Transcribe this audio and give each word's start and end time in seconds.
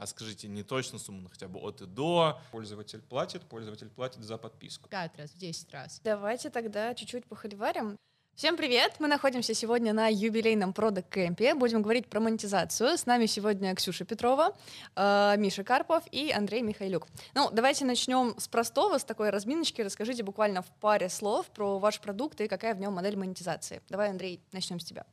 а 0.00 0.06
скажите 0.06 0.48
не 0.48 0.62
точно 0.62 0.98
сумму, 0.98 1.20
но 1.20 1.28
хотя 1.28 1.46
бы 1.46 1.60
от 1.60 1.82
и 1.82 1.86
до. 1.86 2.40
Пользователь 2.52 3.02
платит, 3.02 3.42
пользователь 3.42 3.90
платит 3.90 4.22
за 4.22 4.38
подписку. 4.38 4.88
Пять 4.88 5.16
раз, 5.18 5.30
в 5.30 5.36
10 5.36 5.70
раз. 5.72 6.00
Давайте 6.02 6.48
тогда 6.48 6.94
чуть-чуть 6.94 7.26
похоливарим. 7.26 7.98
Всем 8.34 8.56
привет! 8.56 8.94
Мы 8.98 9.08
находимся 9.08 9.52
сегодня 9.52 9.92
на 9.92 10.08
юбилейном 10.08 10.70
Product 10.70 11.10
Camp. 11.10 11.54
Будем 11.54 11.82
говорить 11.82 12.08
про 12.08 12.18
монетизацию. 12.20 12.96
С 12.96 13.04
нами 13.04 13.26
сегодня 13.26 13.74
Ксюша 13.74 14.06
Петрова, 14.06 14.56
э, 14.96 15.34
Миша 15.36 15.64
Карпов 15.64 16.04
и 16.10 16.30
Андрей 16.30 16.62
Михайлюк. 16.62 17.06
Ну, 17.34 17.50
давайте 17.52 17.84
начнем 17.84 18.34
с 18.38 18.48
простого, 18.48 18.96
с 18.96 19.04
такой 19.04 19.28
разминочки. 19.28 19.82
Расскажите 19.82 20.22
буквально 20.22 20.62
в 20.62 20.70
паре 20.80 21.10
слов 21.10 21.50
про 21.50 21.78
ваш 21.78 22.00
продукт 22.00 22.40
и 22.40 22.48
какая 22.48 22.74
в 22.74 22.80
нем 22.80 22.94
модель 22.94 23.18
монетизации. 23.18 23.82
Давай, 23.90 24.08
Андрей, 24.08 24.40
начнем 24.52 24.80
с 24.80 24.84
тебя. 24.84 25.04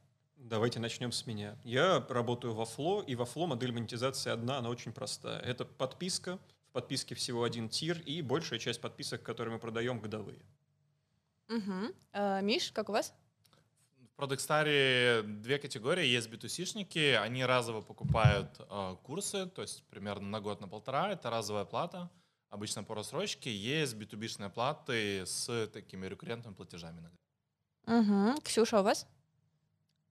Давайте 0.49 0.79
начнем 0.79 1.11
с 1.11 1.27
меня. 1.27 1.57
Я 1.65 2.05
работаю 2.07 2.53
во 2.53 2.63
Flow, 2.63 3.03
и 3.05 3.15
во 3.15 3.25
Flow 3.25 3.47
модель 3.47 3.73
монетизации 3.73 4.29
одна, 4.29 4.59
она 4.59 4.69
очень 4.69 4.93
простая. 4.93 5.41
Это 5.41 5.65
подписка, 5.65 6.39
в 6.69 6.71
подписке 6.71 7.15
всего 7.15 7.43
один 7.43 7.67
тир 7.67 7.99
и 8.05 8.21
большая 8.21 8.57
часть 8.57 8.79
подписок, 8.79 9.23
которые 9.23 9.55
мы 9.55 9.59
продаем, 9.59 9.99
годовые. 9.99 10.39
Угу. 11.49 11.93
А, 12.13 12.39
Миш, 12.39 12.71
как 12.71 12.87
у 12.87 12.93
вас? 12.93 13.13
В 13.99 14.15
Продекстере 14.15 15.21
две 15.23 15.59
категории. 15.59 16.05
Есть 16.05 16.29
B2C-шники, 16.29 17.15
они 17.15 17.43
разово 17.43 17.81
покупают 17.81 18.57
э, 18.57 18.95
курсы, 19.03 19.47
то 19.47 19.61
есть 19.61 19.83
примерно 19.89 20.29
на 20.29 20.39
год, 20.39 20.61
на 20.61 20.69
полтора. 20.69 21.11
Это 21.11 21.29
разовая 21.29 21.65
плата, 21.65 22.09
обычно 22.49 22.85
по 22.85 22.95
рассрочке. 22.95 23.53
Есть 23.53 23.95
B2B-шные 23.95 24.49
платы 24.49 25.25
с 25.25 25.67
такими 25.73 26.07
рекуррентными 26.07 26.55
платежами. 26.55 27.03
Угу. 27.85 28.41
Ксюша, 28.43 28.79
у 28.79 28.83
вас? 28.83 29.05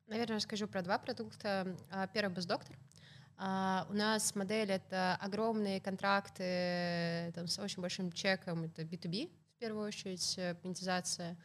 Наверное, 0.07 0.37
расскажу 0.37 0.69
про 0.69 0.83
два 0.83 0.99
продукта. 0.99 1.77
А, 1.91 2.07
первый 2.07 2.35
бездоктор. 2.35 2.79
Uh, 3.39 3.87
у 3.91 3.93
нас 3.93 4.35
модель 4.35 4.71
это 4.71 5.15
огромные 5.21 5.79
контракты 5.79 7.31
там, 7.35 7.47
с 7.49 7.59
очень 7.59 7.83
большим 7.83 8.11
чеком, 8.11 8.65
это 8.65 8.81
B2B 8.81 9.31
в 9.57 9.59
первую 9.59 9.87
очередь, 9.89 10.39
э, 10.39 10.57
монетизация. 10.63 11.37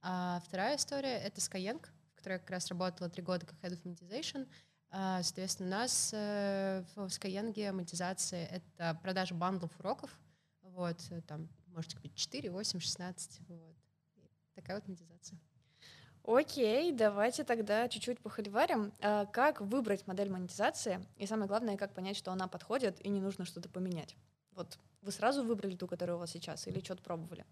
А 0.00 0.40
вторая 0.46 0.76
история— 0.76 1.18
это 1.24 1.40
Skyeng, 1.40 1.84
в 2.12 2.14
которой 2.14 2.34
я 2.34 2.38
как 2.38 2.50
раз 2.50 2.68
работала 2.68 3.10
три 3.10 3.22
года 3.22 3.46
как 3.46 3.58
Head 3.64 3.72
of 3.72 3.82
Monetization. 3.82 4.48
Uh, 4.92 5.22
соответственно, 5.24 5.68
у 5.68 5.70
нас 5.70 6.12
uh, 6.14 6.84
в 6.94 7.06
Skyeng 7.06 7.72
монетизация— 7.72 8.46
это 8.78 8.96
продажа 9.02 9.34
бандлов 9.34 9.76
уроков, 9.80 10.16
вот, 10.62 11.00
э, 11.10 11.20
там, 11.22 11.48
можете 11.66 11.96
купить 11.96 12.14
4, 12.14 12.50
8, 12.50 12.78
16, 12.78 13.40
вот. 13.48 13.76
Такая 14.54 14.76
вот 14.76 14.86
монетизация. 14.86 15.36
Окей, 16.24 16.92
давайте 16.92 17.44
тогда 17.44 17.88
чуть-чуть 17.88 18.20
похоливарим. 18.20 18.92
А 19.00 19.26
как 19.26 19.60
выбрать 19.60 20.06
модель 20.06 20.30
монетизации? 20.30 21.04
И 21.16 21.26
самое 21.26 21.48
главное, 21.48 21.76
как 21.76 21.94
понять, 21.94 22.16
что 22.16 22.30
она 22.30 22.46
подходит 22.46 23.04
и 23.04 23.08
не 23.08 23.20
нужно 23.20 23.44
что-то 23.44 23.68
поменять? 23.68 24.16
Вот 24.52 24.78
вы 25.02 25.12
сразу 25.12 25.42
выбрали 25.42 25.76
ту, 25.76 25.86
которая 25.86 26.16
у 26.16 26.20
вас 26.20 26.30
сейчас, 26.30 26.66
или 26.68 26.80
что-то 26.80 27.02
пробовали? 27.02 27.44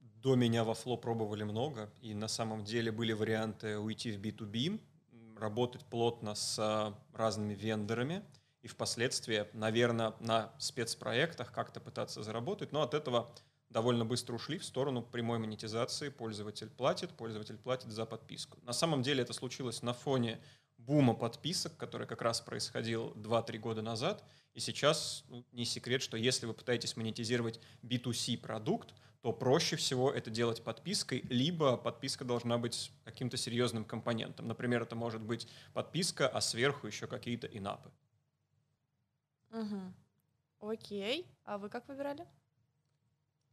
До 0.00 0.34
меня 0.34 0.64
во 0.64 0.72
Flow 0.72 0.98
пробовали 0.98 1.44
много, 1.44 1.90
и 2.02 2.12
на 2.12 2.28
самом 2.28 2.64
деле 2.64 2.92
были 2.92 3.12
варианты 3.12 3.78
уйти 3.78 4.12
в 4.12 4.20
B2B, 4.20 4.80
работать 5.38 5.84
плотно 5.86 6.34
с 6.34 6.94
разными 7.14 7.54
вендорами, 7.54 8.22
и 8.60 8.68
впоследствии, 8.68 9.46
наверное, 9.54 10.12
на 10.20 10.52
спецпроектах 10.58 11.52
как-то 11.52 11.80
пытаться 11.80 12.22
заработать, 12.22 12.72
но 12.72 12.82
от 12.82 12.92
этого 12.92 13.30
довольно 13.70 14.04
быстро 14.04 14.34
ушли 14.34 14.58
в 14.58 14.64
сторону 14.64 15.02
прямой 15.02 15.38
монетизации. 15.38 16.10
Пользователь 16.10 16.68
платит, 16.68 17.10
пользователь 17.10 17.56
платит 17.56 17.90
за 17.90 18.04
подписку. 18.04 18.58
На 18.62 18.72
самом 18.72 19.02
деле 19.02 19.22
это 19.22 19.32
случилось 19.32 19.82
на 19.82 19.94
фоне 19.94 20.40
бума 20.76 21.14
подписок, 21.14 21.76
который 21.76 22.06
как 22.06 22.22
раз 22.22 22.40
происходил 22.40 23.12
2-3 23.16 23.58
года 23.58 23.82
назад. 23.82 24.24
И 24.54 24.60
сейчас 24.60 25.24
ну, 25.28 25.44
не 25.52 25.64
секрет, 25.64 26.02
что 26.02 26.16
если 26.16 26.46
вы 26.46 26.54
пытаетесь 26.54 26.96
монетизировать 26.96 27.60
B2C 27.82 28.38
продукт, 28.38 28.94
то 29.22 29.32
проще 29.32 29.76
всего 29.76 30.10
это 30.10 30.30
делать 30.30 30.64
подпиской, 30.64 31.22
либо 31.28 31.76
подписка 31.76 32.24
должна 32.24 32.56
быть 32.56 32.90
каким-то 33.04 33.36
серьезным 33.36 33.84
компонентом. 33.84 34.48
Например, 34.48 34.82
это 34.82 34.96
может 34.96 35.20
быть 35.20 35.46
подписка, 35.74 36.26
а 36.26 36.40
сверху 36.40 36.86
еще 36.86 37.06
какие-то 37.06 37.46
инапы. 37.46 37.90
Угу. 39.50 40.70
Окей. 40.70 41.26
А 41.44 41.58
вы 41.58 41.68
как 41.68 41.86
выбирали? 41.88 42.26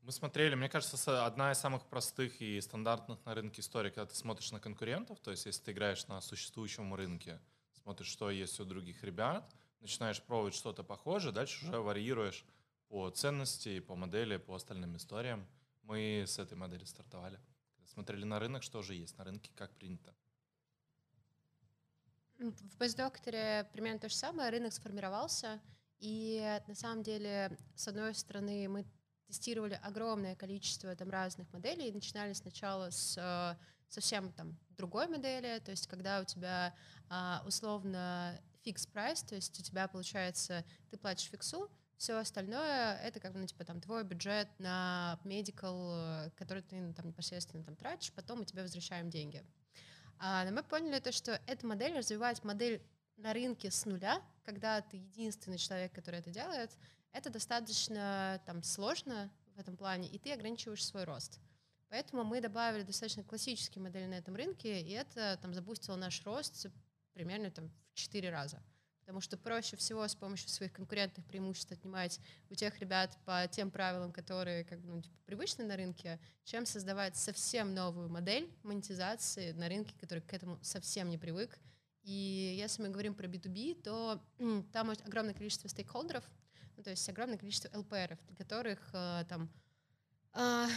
Мы 0.07 0.13
смотрели, 0.13 0.55
мне 0.55 0.69
кажется, 0.69 1.25
одна 1.25 1.51
из 1.51 1.57
самых 1.57 1.85
простых 1.85 2.41
и 2.41 2.61
стандартных 2.61 3.19
на 3.25 3.35
рынке 3.35 3.59
историй, 3.59 3.91
когда 3.91 4.05
ты 4.05 4.15
смотришь 4.15 4.53
на 4.53 4.61
конкурентов, 4.61 5.19
то 5.19 5.31
есть 5.31 5.45
если 5.45 5.61
ты 5.61 5.71
играешь 5.73 6.07
на 6.07 6.21
существующем 6.21 6.95
рынке, 6.95 7.41
смотришь, 7.73 8.07
что 8.07 8.31
есть 8.31 8.57
у 8.61 8.63
других 8.63 9.03
ребят, 9.03 9.53
начинаешь 9.81 10.21
пробовать 10.21 10.55
что-то 10.55 10.81
похожее, 10.81 11.33
дальше 11.33 11.65
уже 11.65 11.81
варьируешь 11.81 12.45
по 12.87 13.09
ценности, 13.09 13.81
по 13.81 13.97
модели, 13.97 14.37
по 14.37 14.55
остальным 14.55 14.95
историям. 14.95 15.45
Мы 15.83 16.23
с 16.25 16.39
этой 16.39 16.57
модели 16.57 16.85
стартовали. 16.85 17.37
Смотрели 17.83 18.23
на 18.23 18.39
рынок, 18.39 18.63
что 18.63 18.81
же 18.83 18.93
есть 18.93 19.17
на 19.17 19.25
рынке, 19.25 19.51
как 19.55 19.75
принято. 19.75 20.15
В 22.37 22.77
Бездокторе 22.77 23.69
примерно 23.73 23.99
то 23.99 24.07
же 24.07 24.15
самое. 24.15 24.51
Рынок 24.51 24.71
сформировался, 24.71 25.59
и 25.99 26.61
на 26.65 26.75
самом 26.75 27.03
деле, 27.03 27.57
с 27.75 27.89
одной 27.89 28.15
стороны, 28.15 28.69
мы 28.69 28.85
тестировали 29.27 29.79
огромное 29.83 30.35
количество 30.35 30.95
там 30.95 31.09
разных 31.09 31.51
моделей, 31.53 31.91
начинали 31.91 32.33
сначала 32.33 32.89
с 32.89 33.17
э, 33.17 33.55
совсем 33.89 34.31
там 34.33 34.57
другой 34.77 35.07
модели, 35.07 35.59
то 35.59 35.71
есть 35.71 35.87
когда 35.87 36.21
у 36.21 36.25
тебя 36.25 36.73
а, 37.09 37.43
условно 37.45 38.39
фикс 38.63 38.85
прайс, 38.85 39.23
то 39.23 39.35
есть 39.35 39.59
у 39.59 39.63
тебя 39.63 39.87
получается 39.87 40.65
ты 40.89 40.97
платишь 40.97 41.29
фиксу, 41.29 41.69
все 41.97 42.17
остальное 42.17 42.97
это 42.97 43.19
как 43.19 43.33
бы 43.33 43.39
ну, 43.39 43.47
типа 43.47 43.65
там 43.65 43.81
твой 43.81 44.03
бюджет 44.03 44.47
на 44.59 45.19
medical, 45.23 46.31
который 46.35 46.63
ты 46.63 46.79
ну, 46.79 46.93
там 46.93 47.07
непосредственно 47.07 47.63
там 47.63 47.75
тратишь, 47.75 48.11
потом 48.13 48.39
мы 48.39 48.45
тебе 48.45 48.61
возвращаем 48.61 49.09
деньги. 49.09 49.43
А, 50.19 50.45
но 50.45 50.51
мы 50.51 50.63
поняли 50.63 50.99
то, 50.99 51.11
что 51.11 51.39
эта 51.47 51.65
модель 51.65 51.97
развивать 51.97 52.43
модель 52.43 52.81
на 53.17 53.33
рынке 53.33 53.71
с 53.71 53.85
нуля, 53.85 54.21
когда 54.43 54.81
ты 54.81 54.97
единственный 54.97 55.57
человек, 55.57 55.91
который 55.91 56.19
это 56.19 56.29
делает, 56.29 56.71
это 57.11 57.29
достаточно 57.29 58.41
там, 58.45 58.63
сложно 58.63 59.31
в 59.55 59.59
этом 59.59 59.75
плане, 59.75 60.07
и 60.07 60.19
ты 60.19 60.31
ограничиваешь 60.31 60.85
свой 60.85 61.03
рост. 61.03 61.39
Поэтому 61.89 62.23
мы 62.23 62.41
добавили 62.41 62.83
достаточно 62.83 63.23
классические 63.23 63.81
модели 63.81 64.05
на 64.05 64.15
этом 64.15 64.35
рынке, 64.35 64.81
и 64.81 64.91
это 64.91 65.37
там 65.41 65.53
запустило 65.53 65.95
наш 65.95 66.23
рост 66.25 66.67
примерно 67.13 67.49
там, 67.49 67.69
в 67.69 67.93
4 67.93 68.29
раза. 68.29 68.61
Потому 68.99 69.21
что 69.21 69.37
проще 69.37 69.77
всего 69.77 70.05
с 70.05 70.15
помощью 70.15 70.49
своих 70.49 70.73
конкурентных 70.73 71.25
преимуществ 71.25 71.71
отнимать 71.71 72.19
у 72.49 72.55
тех 72.55 72.77
ребят 72.79 73.17
по 73.23 73.47
тем 73.49 73.71
правилам, 73.71 74.11
которые 74.11 74.65
как 74.65 74.79
ну, 74.83 75.01
типа, 75.01 75.15
привычны 75.25 75.63
на 75.63 75.77
рынке, 75.77 76.19
чем 76.43 76.65
создавать 76.65 77.15
совсем 77.15 77.73
новую 77.73 78.09
модель 78.09 78.53
монетизации 78.63 79.53
на 79.53 79.69
рынке, 79.69 79.95
который 79.97 80.19
к 80.19 80.33
этому 80.33 80.59
совсем 80.61 81.09
не 81.09 81.17
привык. 81.17 81.57
И 82.03 82.55
если 82.59 82.81
мы 82.81 82.89
говорим 82.89 83.15
про 83.15 83.27
B2B, 83.27 83.81
то 83.81 84.21
там 84.73 84.89
огромное 84.89 85.33
количество 85.33 85.69
стейкхолдеров, 85.69 86.29
ну, 86.77 86.83
то 86.83 86.91
есть 86.91 87.09
огромное 87.09 87.37
количество 87.37 87.75
ЛПРов, 87.77 88.19
которых 88.37 88.79
э, 88.93 89.25
там 89.27 89.49
Uh, 90.33 90.69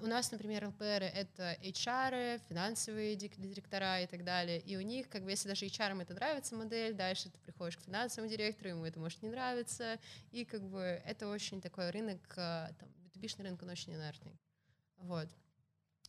у 0.00 0.06
нас, 0.06 0.30
например, 0.30 0.68
ЛПР— 0.68 0.84
это 1.14 1.58
HR, 1.60 2.40
финансовые 2.48 3.16
директора 3.16 4.00
и 4.00 4.06
так 4.06 4.22
далее. 4.22 4.60
И 4.60 4.76
у 4.76 4.80
них, 4.80 5.08
как 5.08 5.24
бы, 5.24 5.30
если 5.30 5.48
даже 5.48 5.66
HR 5.66 6.00
это 6.00 6.14
нравится 6.14 6.54
модель, 6.54 6.94
дальше 6.94 7.28
ты 7.28 7.40
приходишь 7.40 7.78
к 7.78 7.80
финансовому 7.80 8.30
директору, 8.30 8.68
ему 8.68 8.84
это 8.84 9.00
может 9.00 9.20
не 9.20 9.28
нравиться. 9.28 9.98
И 10.30 10.44
как 10.44 10.62
бы 10.62 11.02
это 11.04 11.26
очень 11.26 11.60
такой 11.60 11.90
рынок, 11.90 12.20
э, 12.36 12.68
там, 12.78 12.88
B2B 13.12 13.42
рынок, 13.42 13.62
он 13.64 13.70
очень 13.70 13.92
инертный. 13.92 14.38
Вот. 14.98 15.28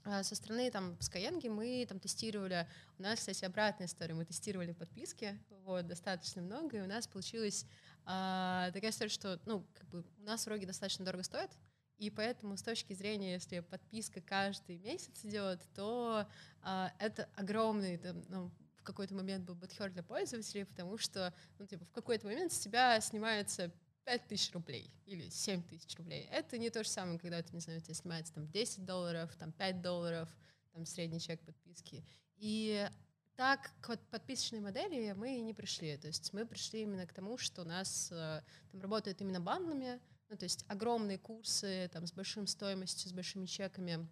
А 0.04 0.22
со 0.22 0.36
стороны 0.36 0.70
там 0.70 0.96
Skyeng 1.00 1.50
мы 1.50 1.86
там 1.90 2.00
тестировали, 2.00 2.68
у 3.00 3.02
нас, 3.02 3.20
кстати, 3.20 3.44
обратная 3.44 3.88
история, 3.88 4.14
мы 4.14 4.26
тестировали 4.26 4.74
подписки, 4.74 5.40
вот, 5.64 5.88
достаточно 5.88 6.44
много, 6.44 6.78
и 6.78 6.82
у 6.82 6.88
нас 6.88 7.08
получилась 7.08 7.66
а, 8.06 8.72
такая 8.72 8.92
история, 8.92 9.10
что, 9.10 9.40
ну, 9.46 9.66
как 9.74 9.88
бы 9.90 10.06
у 10.18 10.24
нас 10.24 10.46
уроки 10.48 10.66
достаточно 10.66 11.06
дорого 11.06 11.24
стоят, 11.24 11.52
и 11.98 12.10
поэтому 12.10 12.58
с 12.58 12.64
точки 12.64 12.94
зрения, 12.94 13.34
если 13.34 13.60
подписка 13.60 14.22
каждый 14.22 14.78
месяц 14.78 15.24
идет, 15.24 15.62
то 15.74 16.28
а, 16.62 16.92
это 17.00 17.30
огромный, 17.36 17.98
там, 17.98 18.24
ну, 18.30 18.52
в 18.78 18.84
какой-то 18.84 19.16
момент 19.16 19.46
был 19.46 19.56
бадхер 19.56 19.92
для 19.92 20.04
пользователей, 20.04 20.66
потому 20.66 20.98
что, 20.98 21.34
ну, 21.58 21.66
типа, 21.66 21.86
в 21.86 21.92
какой-то 21.92 22.28
момент 22.28 22.52
с 22.52 22.60
тебя 22.60 23.00
снимается 23.00 23.72
5 24.04 24.28
тысяч 24.28 24.52
рублей 24.54 24.94
или 25.06 25.30
7 25.30 25.64
тысяч 25.64 25.96
рублей. 25.98 26.28
Это 26.32 26.58
не 26.58 26.70
то 26.70 26.84
же 26.84 26.90
самое, 26.90 27.18
когда, 27.20 27.42
ты, 27.42 27.54
не 27.54 27.62
знаю, 27.62 27.80
тебе 27.82 27.94
снимается 27.94 28.34
там 28.34 28.50
10 28.50 28.86
долларов, 28.86 29.34
там 29.38 29.54
5 29.54 29.82
долларов, 29.82 30.30
там 30.74 30.86
средний 30.86 31.20
чек 31.20 31.40
подписки. 31.42 32.06
И 32.36 32.90
так 33.36 33.72
к 33.82 33.98
подписочной 34.12 34.60
модели 34.60 35.12
мы 35.14 35.40
не 35.40 35.54
пришли. 35.54 35.98
То 35.98 36.08
есть 36.08 36.34
мы 36.34 36.46
пришли 36.46 36.82
именно 36.84 37.06
к 37.06 37.14
тому, 37.14 37.38
что 37.38 37.64
у 37.64 37.66
нас 37.66 38.10
э, 38.12 38.42
там 38.72 38.82
работают 38.82 39.22
именно 39.22 39.40
бандлами, 39.40 40.00
ну, 40.30 40.38
то 40.38 40.46
есть 40.46 40.66
огромные 40.68 41.18
курсы 41.18 41.90
там, 41.94 42.08
с 42.08 42.12
большим 42.12 42.48
стоимостью, 42.48 43.10
с 43.10 43.14
большими 43.14 43.46
чеками. 43.46 44.08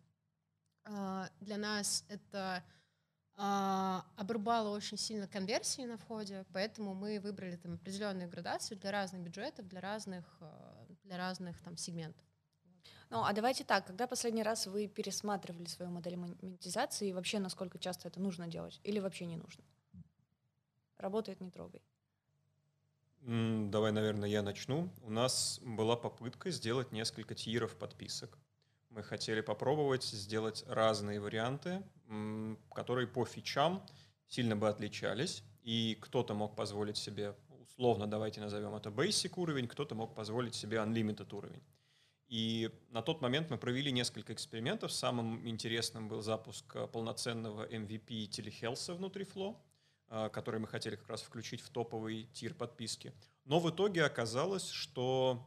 А, 0.84 1.30
для 1.40 1.58
нас 1.58 2.06
это 2.10 2.64
а, 3.36 4.06
обрубало 4.18 4.70
очень 4.76 4.98
сильно 4.98 5.28
конверсии 5.28 5.84
на 5.84 5.98
входе, 5.98 6.46
поэтому 6.54 6.94
мы 6.94 7.20
выбрали 7.20 7.56
там 7.56 7.74
определенную 7.74 8.30
градацию 8.30 8.78
для 8.78 8.92
разных 8.92 9.22
бюджетов, 9.22 9.68
для 9.68 9.82
разных, 9.82 10.26
а, 10.42 10.86
для 11.04 11.18
разных 11.18 11.60
там 11.62 11.78
сегментов. 11.78 12.26
Ну, 13.12 13.26
а 13.26 13.34
давайте 13.34 13.66
так, 13.66 13.86
когда 13.88 14.08
последний 14.08 14.42
раз 14.42 14.68
вы 14.68 14.88
пересматривали 14.88 15.66
свою 15.66 15.92
модель 15.92 16.16
монетизации 16.16 17.10
и 17.10 17.14
вообще 17.14 17.40
насколько 17.40 17.78
часто 17.78 18.08
это 18.08 18.22
нужно 18.22 18.48
делать 18.48 18.80
или 18.86 19.00
вообще 19.00 19.26
не 19.26 19.36
нужно? 19.36 19.66
Работает, 20.98 21.42
не 21.42 21.52
трогай. 21.52 21.82
Давай, 23.20 23.92
наверное, 23.92 24.30
я 24.30 24.42
начну. 24.42 24.90
У 25.02 25.10
нас 25.10 25.60
была 25.62 25.98
попытка 25.98 26.52
сделать 26.52 26.94
несколько 26.94 27.36
тиров 27.36 27.76
подписок. 27.76 28.38
Мы 28.90 29.04
хотели 29.04 29.42
попробовать 29.42 30.04
сделать 30.06 30.64
разные 30.68 31.20
варианты, 31.20 31.84
которые 32.74 33.08
по 33.08 33.26
фичам 33.26 33.86
сильно 34.30 34.56
бы 34.56 34.70
отличались, 34.70 35.44
и 35.64 35.98
кто-то 36.02 36.34
мог 36.34 36.56
позволить 36.56 36.96
себе, 36.98 37.36
условно, 37.60 38.08
давайте 38.08 38.40
назовем 38.40 38.74
это 38.74 38.90
basic 38.90 39.34
уровень, 39.36 39.68
кто-то 39.68 39.96
мог 39.96 40.16
позволить 40.16 40.56
себе 40.56 40.78
unlimited 40.78 41.36
уровень. 41.36 41.62
И 42.32 42.72
на 42.92 43.02
тот 43.02 43.20
момент 43.20 43.50
мы 43.50 43.58
провели 43.58 43.92
несколько 43.92 44.32
экспериментов. 44.32 44.94
Самым 44.94 45.46
интересным 45.50 46.08
был 46.08 46.22
запуск 46.22 46.78
э, 46.78 46.88
полноценного 46.88 47.68
MVP 47.68 48.28
телехелса 48.28 48.94
внутри 48.94 49.26
Flow, 49.26 49.58
э, 50.08 50.30
который 50.30 50.62
мы 50.62 50.68
хотели 50.68 50.96
как 50.96 51.10
раз 51.10 51.24
включить 51.24 51.60
в 51.60 51.70
топовый 51.70 52.30
тир 52.32 52.54
подписки. 52.54 53.12
Но 53.44 53.60
в 53.60 53.70
итоге 53.70 54.06
оказалось, 54.06 54.70
что, 54.70 55.46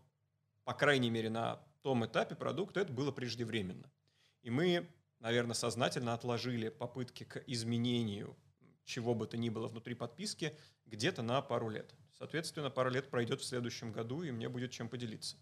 по 0.65 0.75
крайней 0.75 1.09
мере, 1.09 1.31
на 1.31 1.59
том 1.81 2.05
этапе 2.05 2.35
продукта 2.35 2.81
это 2.81 2.93
было 2.93 3.13
преждевременно. 3.13 3.91
И 4.43 4.51
мы, 4.51 4.87
наверное, 5.21 5.55
сознательно 5.55 6.13
отложили 6.13 6.69
попытки 6.69 7.25
к 7.25 7.43
изменению 7.47 8.37
чего 8.85 9.15
бы 9.15 9.27
то 9.27 9.39
ни 9.39 9.49
было 9.49 9.69
внутри 9.69 9.95
подписки 9.95 10.55
где-то 10.85 11.23
на 11.23 11.41
пару 11.41 11.71
лет. 11.71 11.95
Соответственно, 12.19 12.69
пару 12.69 12.91
лет 12.91 13.09
пройдет 13.09 13.41
в 13.41 13.45
следующем 13.45 13.91
году, 13.91 14.23
и 14.23 14.31
мне 14.31 14.51
будет 14.51 14.71
чем 14.71 14.91
поделиться 14.91 15.39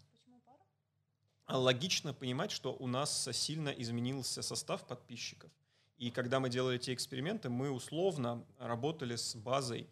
логично 1.47 2.13
понимать, 2.13 2.51
что 2.51 2.73
у 2.73 2.87
нас 2.87 3.29
сильно 3.33 3.69
изменился 3.69 4.41
состав 4.41 4.87
подписчиков. 4.87 5.51
И 5.97 6.11
когда 6.11 6.39
мы 6.39 6.49
делали 6.49 6.77
эти 6.77 6.93
эксперименты, 6.93 7.49
мы 7.49 7.69
условно 7.69 8.45
работали 8.57 9.15
с 9.15 9.35
базой 9.35 9.89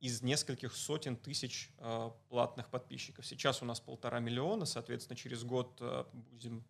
из 0.00 0.22
нескольких 0.22 0.74
сотен 0.74 1.16
тысяч 1.16 1.70
э, 1.78 2.10
платных 2.28 2.68
подписчиков. 2.68 3.26
Сейчас 3.26 3.62
у 3.62 3.64
нас 3.64 3.80
полтора 3.80 4.20
миллиона, 4.20 4.66
соответственно, 4.66 5.16
через 5.16 5.44
год 5.44 5.78
э, 5.80 6.04
будем, 6.12 6.64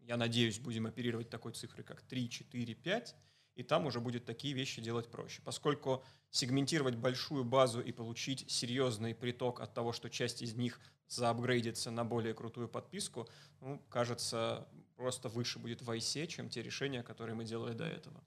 я 0.00 0.16
надеюсь, 0.16 0.58
будем 0.58 0.86
оперировать 0.86 1.30
такой 1.30 1.52
цифрой, 1.52 1.84
как 1.84 2.02
3, 2.02 2.28
4, 2.28 2.74
5 2.74 3.16
и 3.54 3.62
там 3.62 3.86
уже 3.86 4.00
будет 4.00 4.24
такие 4.24 4.54
вещи 4.54 4.82
делать 4.82 5.10
проще. 5.10 5.40
Поскольку 5.42 6.02
сегментировать 6.30 6.96
большую 6.96 7.44
базу 7.44 7.80
и 7.80 7.92
получить 7.92 8.50
серьезный 8.50 9.14
приток 9.14 9.60
от 9.60 9.74
того, 9.74 9.92
что 9.92 10.10
часть 10.10 10.42
из 10.42 10.54
них 10.54 10.80
заапгрейдится 11.08 11.90
на 11.90 12.04
более 12.04 12.34
крутую 12.34 12.68
подписку, 12.68 13.28
ну, 13.60 13.78
кажется, 13.88 14.68
просто 14.96 15.28
выше 15.28 15.58
будет 15.58 15.82
в 15.82 15.90
IC, 15.90 16.26
чем 16.26 16.48
те 16.48 16.62
решения, 16.62 17.02
которые 17.02 17.34
мы 17.34 17.44
делали 17.44 17.74
до 17.74 17.84
этого. 17.84 18.22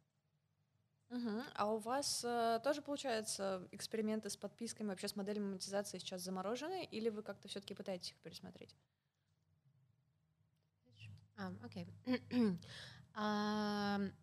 Угу. 1.09 1.43
А 1.55 1.71
у 1.71 1.77
вас 1.77 2.23
э, 2.25 2.59
тоже, 2.63 2.81
получается, 2.81 3.65
эксперименты 3.71 4.29
с 4.29 4.35
подписками, 4.35 4.89
вообще 4.89 5.07
с 5.07 5.15
моделью 5.15 5.43
монетизации 5.43 5.99
сейчас 5.99 6.21
заморожены, 6.21 6.83
или 6.85 7.09
вы 7.09 7.23
как-то 7.23 7.47
все-таки 7.47 7.73
пытаетесь 7.73 8.11
их 8.11 8.17
пересмотреть? 8.17 8.75
А, 11.37 11.53
окей. 11.63 11.87
Okay. 13.17 13.23
um, 13.23 14.13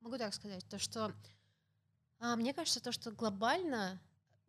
могу 0.00 0.18
так 0.18 0.34
сказать, 0.34 0.68
то 0.68 0.78
что 0.78 1.14
а, 2.18 2.36
мне 2.36 2.52
кажется, 2.54 2.82
то, 2.82 2.92
что 2.92 3.10
глобально 3.10 4.00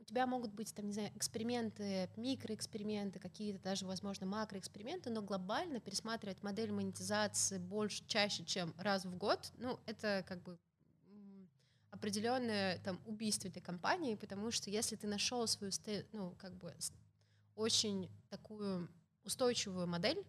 у 0.04 0.06
тебя 0.06 0.28
могут 0.28 0.52
быть, 0.52 0.74
там, 0.76 0.88
не 0.88 0.94
знаю, 0.94 1.12
эксперименты, 1.16 2.10
микроэксперименты, 2.18 3.20
какие-то 3.20 3.60
даже, 3.64 3.86
возможно, 3.86 4.26
макроэксперименты, 4.26 5.10
но 5.10 5.22
глобально 5.22 5.80
пересматривать 5.80 6.44
модель 6.44 6.74
монетизации 6.74 7.58
больше, 7.58 8.06
чаще, 8.06 8.44
чем 8.44 8.74
раз 8.78 9.06
в 9.06 9.16
год, 9.16 9.54
ну, 9.58 9.80
это 9.86 10.26
как 10.28 10.44
бы 10.44 10.60
определенное 11.90 12.80
там 12.80 13.00
убийство 13.06 13.48
этой 13.48 13.62
компании, 13.62 14.16
потому 14.16 14.52
что 14.52 14.70
если 14.70 14.98
ты 14.98 15.08
нашел 15.08 15.48
свою, 15.48 15.72
ну, 16.12 16.36
как 16.38 16.54
бы 16.56 16.76
очень 17.56 18.10
такую 18.30 18.90
устойчивую 19.24 19.88
модель, 19.88 20.22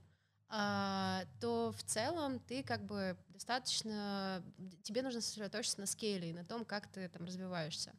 а, 0.49 1.25
то 1.41 1.73
в 1.73 1.83
целом 1.83 2.39
ты 2.39 2.63
как 2.63 2.85
бы 2.85 3.17
достаточно, 3.29 4.45
тебе 4.85 5.03
нужно 5.03 5.21
сосредоточиться 5.21 5.81
на 5.81 5.87
скейле 5.87 6.31
и 6.31 6.33
на 6.33 6.45
том, 6.45 6.65
как 6.65 6.87
ты 6.93 7.09
там 7.09 7.25
развиваешься. 7.25 7.93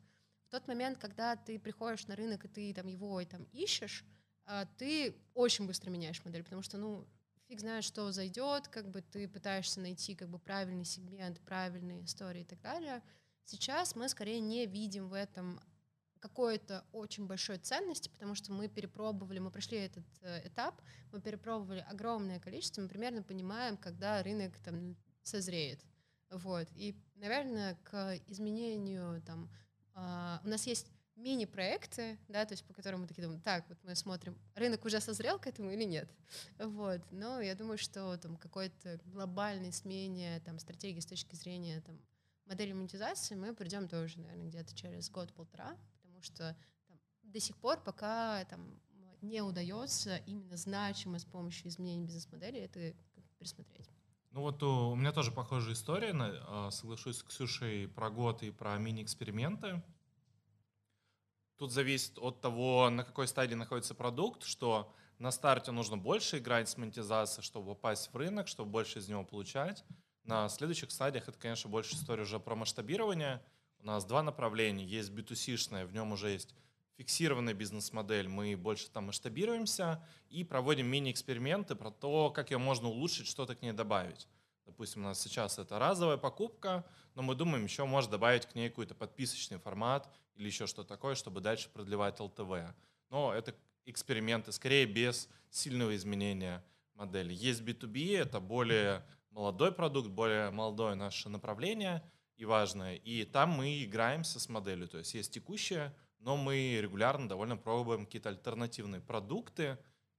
Тот 0.56 0.69
момент, 0.69 0.98
когда 0.98 1.36
ты 1.36 1.60
приходишь 1.60 2.07
на 2.07 2.16
рынок 2.16 2.46
и 2.46 2.48
ты 2.48 2.74
там 2.74 2.88
его 2.88 3.19
и 3.19 3.25
там 3.25 3.44
ищешь, 3.52 4.06
а, 4.46 4.66
ты 4.78 5.13
очень 5.34 5.68
быстро 5.68 5.90
меняешь 5.90 6.24
модель, 6.24 6.46
потому 6.46 6.62
что, 6.62 6.78
ну, 6.78 7.06
фиг 7.50 7.60
знает, 7.60 7.84
что 7.84 8.10
зайдет, 8.13 8.69
как 8.69 8.90
бы 8.90 9.02
ты 9.02 9.28
пытаешься 9.28 9.81
найти 9.81 10.16
как 10.16 10.30
бы 10.30 10.40
правильный 10.40 10.86
сегмент, 10.86 11.42
правильные 11.42 12.06
истории 12.06 12.44
и 12.44 12.46
так 12.46 12.62
далее. 12.62 13.04
Сейчас 13.44 13.98
мы 13.98 14.07
скорее 14.07 14.40
не 14.40 14.66
видим 14.66 15.10
в 15.10 15.13
этом 15.13 15.60
какой-то 16.19 16.86
очень 16.94 17.28
большой 17.28 17.57
ценности, 17.57 18.07
потому 18.07 18.34
что 18.34 18.54
мы 18.54 18.69
перепробовали, 18.69 19.40
мы 19.40 19.52
прошли 19.52 19.80
этот 19.80 20.06
э, 20.22 20.48
этап, 20.48 20.81
мы 21.12 21.19
перепробовали 21.19 21.86
огромное 21.90 22.40
количество, 22.40 22.81
мы 22.81 22.88
примерно 22.88 23.24
понимаем, 23.24 23.75
когда 23.75 24.24
рынок 24.24 24.57
там 24.60 24.96
созреет. 25.22 25.84
Вот. 26.31 26.69
И, 26.75 26.96
наверное, 27.16 27.75
к 27.84 28.18
изменению 28.28 29.22
там 29.22 29.50
э, 29.95 30.38
у 30.44 30.47
нас 30.47 30.68
есть 30.68 30.88
мини-проекты, 31.15 32.18
да, 32.27 32.45
то 32.45 32.53
есть 32.53 32.65
по 32.65 32.74
которым 32.74 33.01
мы 33.01 33.07
такие 33.07 33.24
думаем, 33.24 33.42
так, 33.42 33.68
вот 33.69 33.77
мы 33.83 33.95
смотрим, 33.95 34.38
рынок 34.53 34.83
уже 34.83 35.00
созрел 35.00 35.39
к 35.39 35.47
этому 35.47 35.71
или 35.71 35.86
нет, 35.86 36.09
вот, 36.59 37.01
но 37.12 37.39
я 37.39 37.56
думаю, 37.56 37.77
что 37.77 38.18
там 38.18 38.36
какой-то 38.36 39.00
глобальной 39.06 39.71
смене 39.71 40.42
там 40.45 40.59
стратегии 40.59 41.00
с 41.00 41.06
точки 41.06 41.36
зрения 41.36 41.81
там 41.81 42.00
модели 42.45 42.74
монетизации 42.74 43.36
мы 43.36 43.53
придем 43.56 43.88
тоже, 43.88 44.19
наверное, 44.19 44.50
где-то 44.50 44.75
через 44.75 45.09
год-полтора, 45.09 45.77
что 46.21 46.56
там, 46.88 47.00
до 47.24 47.39
сих 47.39 47.57
пор 47.57 47.81
пока 47.81 48.44
там, 48.45 48.81
не 49.21 49.42
удается 49.42 50.18
именно 50.27 50.57
значимо 50.57 51.19
с 51.19 51.25
помощью 51.25 51.69
изменений 51.69 52.06
бизнес-модели 52.06 52.59
это 52.59 52.94
пересмотреть. 53.38 53.89
Ну 54.36 54.42
вот 54.42 54.62
у, 54.64 54.90
у 54.90 54.96
меня 54.98 55.14
тоже 55.14 55.32
похожая 55.32 55.76
история, 55.76 56.14
а, 56.14 56.70
соглашусь 56.70 57.20
с 57.20 57.24
Ксюшей 57.24 57.88
про 57.88 58.10
год 58.10 58.44
и 58.44 58.52
про 58.52 58.78
мини-эксперименты. 58.78 59.82
Тут 61.56 61.72
зависит 61.72 62.18
от 62.18 62.42
того, 62.42 62.90
на 62.90 63.06
какой 63.06 63.30
стадии 63.30 63.56
находится 63.56 63.95
продукт, 63.95 64.44
что 64.44 64.94
на 65.19 65.31
старте 65.31 65.71
нужно 65.71 65.95
больше 65.95 66.40
играть 66.40 66.68
с 66.68 66.76
монетизацией, 66.76 67.45
чтобы 67.45 67.76
попасть 67.76 68.12
в 68.12 68.18
рынок, 68.18 68.50
чтобы 68.50 68.71
больше 68.71 69.00
из 69.00 69.07
него 69.07 69.24
получать. 69.24 69.86
На 70.26 70.50
следующих 70.50 70.92
стадиях 70.92 71.30
это, 71.30 71.40
конечно, 71.40 71.69
больше 71.69 71.95
история 71.95 72.24
уже 72.24 72.38
про 72.38 72.56
масштабирование– 72.56 73.42
у 73.80 73.86
нас 73.86 74.04
два 74.04 74.24
направления. 74.24 74.83
Есть 74.83 75.12
B2C-шное, 75.12 75.86
в 75.86 75.94
нем 75.94 76.12
уже 76.12 76.31
есть 76.31 76.56
фиксированная 76.98 77.54
бизнес-модель, 77.54 78.28
мы 78.28 78.56
больше 78.57 78.90
там 78.90 79.06
масштабируемся 79.06 80.04
и 80.30 80.44
проводим 80.44 80.88
мини-эксперименты 80.88 81.76
про 81.76 81.92
то, 81.92 82.31
как 82.31 82.50
ее 82.50 82.57
можно 82.57 82.88
улучшить, 82.88 83.28
что-то 83.28 83.56
к 83.56 83.62
ней 83.62 83.74
добавить. 83.74 84.28
Допустим, 84.66 85.02
у 85.02 85.06
нас 85.06 85.22
сейчас 85.22 85.60
это 85.60 85.80
разовая 85.80 86.18
покупка, 86.18 86.86
но 87.14 87.22
мы 87.22 87.36
думаем, 87.36 87.64
еще 87.64 87.86
можно 87.86 88.12
добавить 88.12 88.45
к 88.45 88.56
ней 88.56 88.69
какой-то 88.69 88.95
подписочный 88.95 89.60
формат 89.60 90.10
или 90.36 90.48
еще 90.48 90.68
что-то 90.68 90.90
такое, 90.90 91.16
чтобы 91.16 91.42
дальше 91.42 91.69
продлевать 91.69 92.19
ЛТВ. 92.19 92.74
Но 93.10 93.34
это 93.34 93.56
эксперименты, 93.86 94.52
скорее 94.52 94.86
без 94.86 95.30
сильного 95.50 95.95
изменения 95.95 96.64
модели. 96.95 97.34
Есть 97.34 97.62
B2B, 97.62 98.18
это 98.18 98.40
более 98.40 99.06
молодой 99.30 99.72
продукт, 99.72 100.10
более 100.10 100.50
молодое 100.52 100.95
наше 100.95 101.30
направление– 101.30 102.04
и 102.38 102.45
важное. 102.45 102.95
И 102.95 103.24
там 103.26 103.50
мы 103.52 103.84
играемся 103.84 104.40
с 104.40 104.50
моделью. 104.50 104.88
То 104.88 104.98
есть 104.98 105.14
есть 105.14 105.34
текущая, 105.34 105.95
но 106.19 106.38
мы 106.38 106.80
регулярно 106.81 107.30
довольно 107.30 107.57
пробуем 107.57 108.06
какие-то 108.06 108.30
альтернативные 108.30 109.02
продукты 109.02 109.78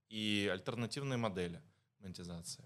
и 0.09 0.49
альтернативные 0.51 1.17
модели 1.17 1.61
монетизации. 1.99 2.65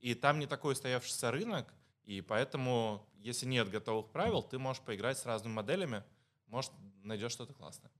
И 0.00 0.14
там 0.14 0.38
не 0.38 0.46
такой 0.46 0.72
устоявшийся 0.72 1.30
рынок, 1.30 1.72
и 2.04 2.20
поэтому, 2.22 3.06
если 3.18 3.46
нет 3.46 3.70
готовых 3.70 4.10
правил, 4.10 4.42
ты 4.42 4.58
можешь 4.58 4.82
поиграть 4.82 5.18
с 5.18 5.26
разными 5.26 5.52
моделями, 5.52 6.02
может, 6.46 6.72
найдешь 7.02 7.32
что-то 7.32 7.52
классное. 7.54 7.90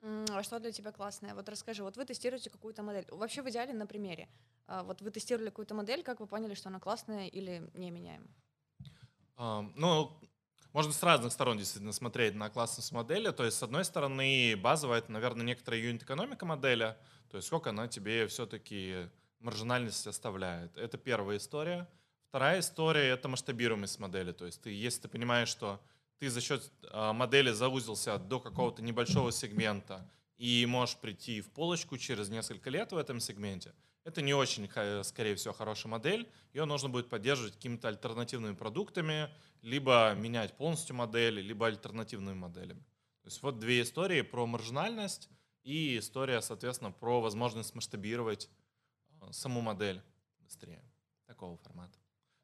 А 0.00 0.42
что 0.42 0.60
для 0.60 0.70
тебя 0.70 0.92
классное? 0.92 1.34
Вот 1.34 1.48
расскажи, 1.48 1.82
вот 1.82 1.96
вы 1.96 2.04
тестируете 2.04 2.50
какую-то 2.50 2.82
модель. 2.82 3.06
Вообще 3.10 3.42
в 3.42 3.48
идеале 3.50 3.72
на 3.72 3.86
примере. 3.86 4.28
А 4.66 4.84
вот 4.84 5.00
вы 5.00 5.10
тестировали 5.10 5.48
какую-то 5.48 5.74
модель, 5.74 6.02
как 6.02 6.20
вы 6.20 6.26
поняли, 6.26 6.54
что 6.54 6.68
она 6.68 6.78
классная 6.78 7.26
или 7.26 7.68
не 7.74 7.90
меняем? 7.90 8.28
Ну, 9.36 10.20
можно 10.72 10.92
с 10.92 11.02
разных 11.02 11.32
сторон 11.32 11.58
действительно 11.58 11.92
смотреть 11.92 12.34
на 12.34 12.50
классность 12.50 12.92
модели. 12.92 13.30
То 13.30 13.44
есть, 13.44 13.56
с 13.56 13.62
одной 13.62 13.84
стороны, 13.84 14.56
базовая, 14.56 14.98
это, 14.98 15.10
наверное, 15.10 15.46
некоторая 15.46 15.80
юнит-экономика 15.80 16.44
модели, 16.44 16.96
то 17.30 17.38
есть 17.38 17.48
сколько 17.48 17.70
она 17.70 17.88
тебе 17.88 18.26
все-таки 18.28 19.08
маржинальность 19.40 20.06
оставляет. 20.06 20.76
Это 20.76 20.98
первая 20.98 21.38
история. 21.38 21.88
Вторая 22.28 22.60
история— 22.60 23.08
это 23.10 23.28
масштабируемость 23.28 23.98
модели. 23.98 24.32
То 24.32 24.46
есть 24.46 24.60
ты, 24.62 24.70
если 24.70 25.02
ты 25.02 25.08
понимаешь, 25.08 25.48
что 25.48 25.80
ты 26.18 26.28
за 26.28 26.40
счет 26.40 26.70
э, 26.82 27.12
модели 27.12 27.50
заузился 27.52 28.18
до 28.18 28.40
какого-то 28.40 28.82
небольшого 28.82 29.32
сегмента 29.32 30.10
и 30.36 30.66
можешь 30.66 30.96
прийти 30.96 31.40
в 31.40 31.50
полочку 31.50 31.96
через 31.96 32.28
несколько 32.28 32.70
лет 32.70 32.92
в 32.92 32.96
этом 32.96 33.20
сегменте, 33.20 33.72
это 34.04 34.22
не 34.22 34.32
очень, 34.32 34.68
скорее 35.04 35.34
всего, 35.34 35.52
хорошая 35.52 35.90
модель. 35.90 36.28
Ее 36.54 36.64
нужно 36.64 36.88
будет 36.88 37.08
поддерживать 37.08 37.54
какими-то 37.54 37.88
альтернативными 37.88 38.54
продуктами, 38.54 39.28
либо 39.60 40.14
менять 40.14 40.56
полностью 40.56 40.96
модели, 40.96 41.40
либо 41.42 41.66
альтернативными 41.66 42.34
моделями. 42.34 42.80
То 43.22 43.26
есть 43.26 43.42
вот 43.42 43.58
две 43.58 43.82
истории 43.82 44.22
про 44.22 44.46
маржинальность 44.46 45.28
и 45.62 45.98
история, 45.98 46.40
соответственно, 46.40 46.90
про 46.90 47.20
возможность 47.20 47.74
масштабировать 47.74 48.48
саму 49.32 49.60
модель 49.60 50.02
быстрее. 50.40 50.82
Такого 51.26 51.56
формата. 51.58 51.98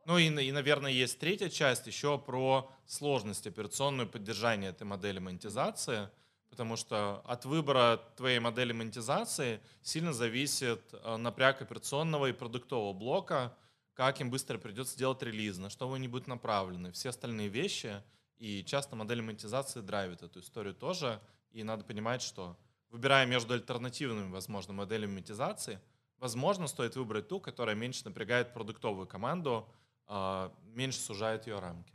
Ну 0.07 0.19
и, 0.19 0.27
и, 0.27 0.53
наверное, 0.53 0.91
есть 0.91 1.19
третья 1.19 1.49
часть 1.49 1.87
еще 1.87 2.19
про 2.19 2.71
сложность 2.87 3.47
операционную 3.47 4.09
поддержания 4.09 4.69
этой 4.69 4.85
модели 4.85 5.19
монетизации, 5.19 6.11
потому 6.51 6.77
что 6.77 7.23
от 7.25 7.47
выбора 7.47 8.01
твоей 8.17 8.39
модели 8.39 8.73
монетизации 8.73 9.61
сильно 9.83 10.13
зависит 10.13 10.83
э, 10.93 11.17
напряг 11.17 11.63
операционного 11.63 12.27
и 12.27 12.33
продуктового 12.33 12.93
блока, 12.93 13.57
как 13.95 14.21
им 14.21 14.31
быстро 14.31 14.59
придется 14.59 14.99
делать 14.99 15.23
релиз, 15.23 15.57
на 15.57 15.71
что 15.71 15.91
они 15.93 16.09
будут 16.09 16.27
направлены, 16.27 16.93
все 16.93 17.09
остальные 17.09 17.49
вещи. 17.49 18.03
И 18.37 18.63
часто 18.65 18.97
модель 18.97 19.23
монетизации 19.23 19.81
драйвит 19.81 20.23
эту 20.23 20.41
историю 20.41 20.75
тоже. 20.75 21.21
И 21.51 21.63
надо 21.63 21.85
понимать, 21.85 22.21
что 22.21 22.59
выбирая 22.91 23.25
между 23.27 23.55
альтернативными, 23.55 24.31
возможно, 24.31 24.75
моделями 24.75 25.15
монетизации, 25.15 25.81
возможно, 26.25 26.69
стоит 26.69 26.97
выбрать 26.97 27.29
ту, 27.29 27.39
которая 27.39 27.77
меньше 27.77 28.07
напрягает 28.07 28.55
продуктовую 28.55 29.07
команду, 29.07 29.69
а, 30.07 30.55
меньше 30.73 30.99
сужает 30.99 31.47
ее 31.47 31.59
рамки. 31.59 31.93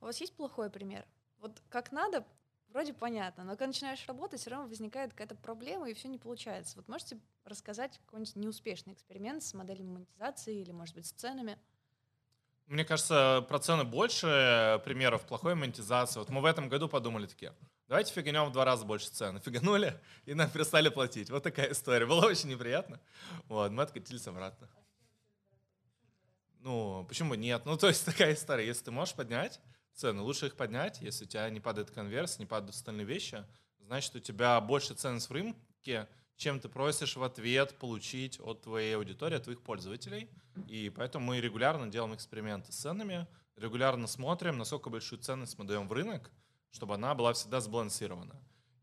У 0.00 0.06
вас 0.06 0.18
есть 0.22 0.34
плохой 0.34 0.70
пример? 0.70 1.04
Вот 1.38 1.60
как 1.68 1.92
надо, 1.92 2.24
вроде 2.68 2.94
понятно, 2.94 3.44
но 3.44 3.50
когда 3.50 3.66
начинаешь 3.66 4.08
работать, 4.08 4.40
все 4.40 4.48
равно 4.48 4.68
возникает 4.68 5.10
какая-то 5.10 5.34
проблема, 5.34 5.90
и 5.90 5.92
все 5.92 6.08
не 6.08 6.16
получается. 6.16 6.78
Вот 6.78 6.88
можете 6.88 7.18
рассказать 7.44 8.00
какой-нибудь 8.06 8.36
неуспешный 8.36 8.94
эксперимент 8.94 9.42
с 9.42 9.52
моделью 9.52 9.84
монетизации 9.84 10.58
или, 10.58 10.72
может 10.72 10.94
быть, 10.94 11.04
с 11.04 11.12
ценами? 11.12 11.58
Мне 12.68 12.86
кажется, 12.86 13.44
про 13.50 13.58
цены 13.58 13.84
больше 13.84 14.80
примеров 14.86 15.26
плохой 15.26 15.56
монетизации. 15.56 16.20
Вот 16.20 16.30
мы 16.30 16.40
в 16.40 16.46
этом 16.46 16.70
году 16.70 16.88
подумали 16.88 17.26
такие, 17.26 17.52
давайте 17.92 18.10
фиганем 18.14 18.46
в 18.46 18.52
два 18.52 18.64
раза 18.64 18.86
больше 18.86 19.10
цены. 19.10 19.38
Фиганули, 19.40 20.00
и 20.24 20.32
нам 20.32 20.48
перестали 20.48 20.88
платить. 20.88 21.28
Вот 21.28 21.42
такая 21.42 21.72
история. 21.72 22.06
Было 22.06 22.24
очень 22.24 22.48
неприятно. 22.48 22.98
Вот, 23.48 23.70
мы 23.70 23.82
откатились 23.82 24.26
обратно. 24.26 24.66
Ну, 26.60 27.04
почему 27.06 27.34
нет? 27.34 27.66
Ну, 27.66 27.76
то 27.76 27.88
есть 27.88 28.06
такая 28.06 28.32
история. 28.32 28.66
Если 28.66 28.84
ты 28.84 28.90
можешь 28.92 29.14
поднять 29.14 29.60
цены, 29.92 30.22
лучше 30.22 30.46
их 30.46 30.56
поднять. 30.56 31.02
Если 31.02 31.26
у 31.26 31.28
тебя 31.28 31.50
не 31.50 31.60
падает 31.60 31.90
конверс, 31.90 32.38
не 32.38 32.46
падают 32.46 32.74
остальные 32.74 33.04
вещи, 33.04 33.44
значит, 33.80 34.16
у 34.16 34.20
тебя 34.20 34.58
больше 34.62 34.94
ценность 34.94 35.28
в 35.28 35.32
рынке, 35.32 36.08
чем 36.36 36.60
ты 36.60 36.70
просишь 36.70 37.16
в 37.16 37.22
ответ 37.22 37.76
получить 37.78 38.40
от 38.40 38.62
твоей 38.62 38.96
аудитории, 38.96 39.36
от 39.36 39.44
твоих 39.44 39.60
пользователей. 39.60 40.30
И 40.66 40.90
поэтому 40.96 41.26
мы 41.26 41.42
регулярно 41.42 41.90
делаем 41.90 42.14
эксперименты 42.14 42.72
с 42.72 42.76
ценами, 42.76 43.26
регулярно 43.56 44.06
смотрим, 44.06 44.56
насколько 44.56 44.88
большую 44.88 45.20
ценность 45.20 45.58
мы 45.58 45.66
даем 45.66 45.88
в 45.88 45.92
рынок, 45.92 46.30
чтобы 46.72 46.94
она 46.94 47.14
была 47.14 47.32
всегда 47.32 47.60
сбалансирована. 47.60 48.34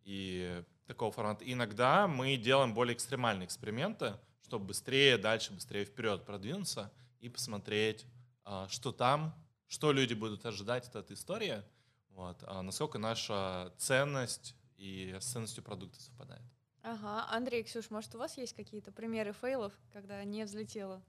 И 0.06 0.64
такого 0.88 1.12
формата. 1.12 1.44
Иногда 1.46 2.08
мы 2.08 2.36
делаем 2.38 2.74
более 2.74 2.96
экстремальные 2.96 3.46
эксперименты, 3.46 4.14
чтобы 4.44 4.66
быстрее, 4.66 5.18
дальше, 5.18 5.54
быстрее 5.54 5.86
вперед 5.86 6.26
продвинуться 6.26 6.92
и 7.20 7.30
посмотреть, 7.30 8.06
а, 8.44 8.68
что 8.70 8.92
там, 8.92 9.36
что 9.68 9.92
люди 9.92 10.16
будут 10.16 10.46
ожидать 10.46 10.88
от 10.88 10.96
этой 10.96 11.14
истории, 11.14 11.62
вот, 12.10 12.44
а 12.48 12.64
насколько 12.64 12.98
наша 12.98 13.72
ценность 13.78 14.56
и 14.78 15.16
с 15.20 15.26
ценностью 15.26 15.64
продукта 15.64 16.02
совпадает. 16.02 16.42
Ага. 16.82 17.28
Андрей, 17.30 17.64
Ксюш, 17.64 17.92
может, 17.92 18.16
у 18.16 18.18
вас 18.18 18.38
есть 18.38 18.56
какие-то 18.56 18.92
примеры 18.92 19.34
фейлов, 19.34 19.74
когда 19.94 20.24
не 20.24 20.44
взлетело? 20.46 21.04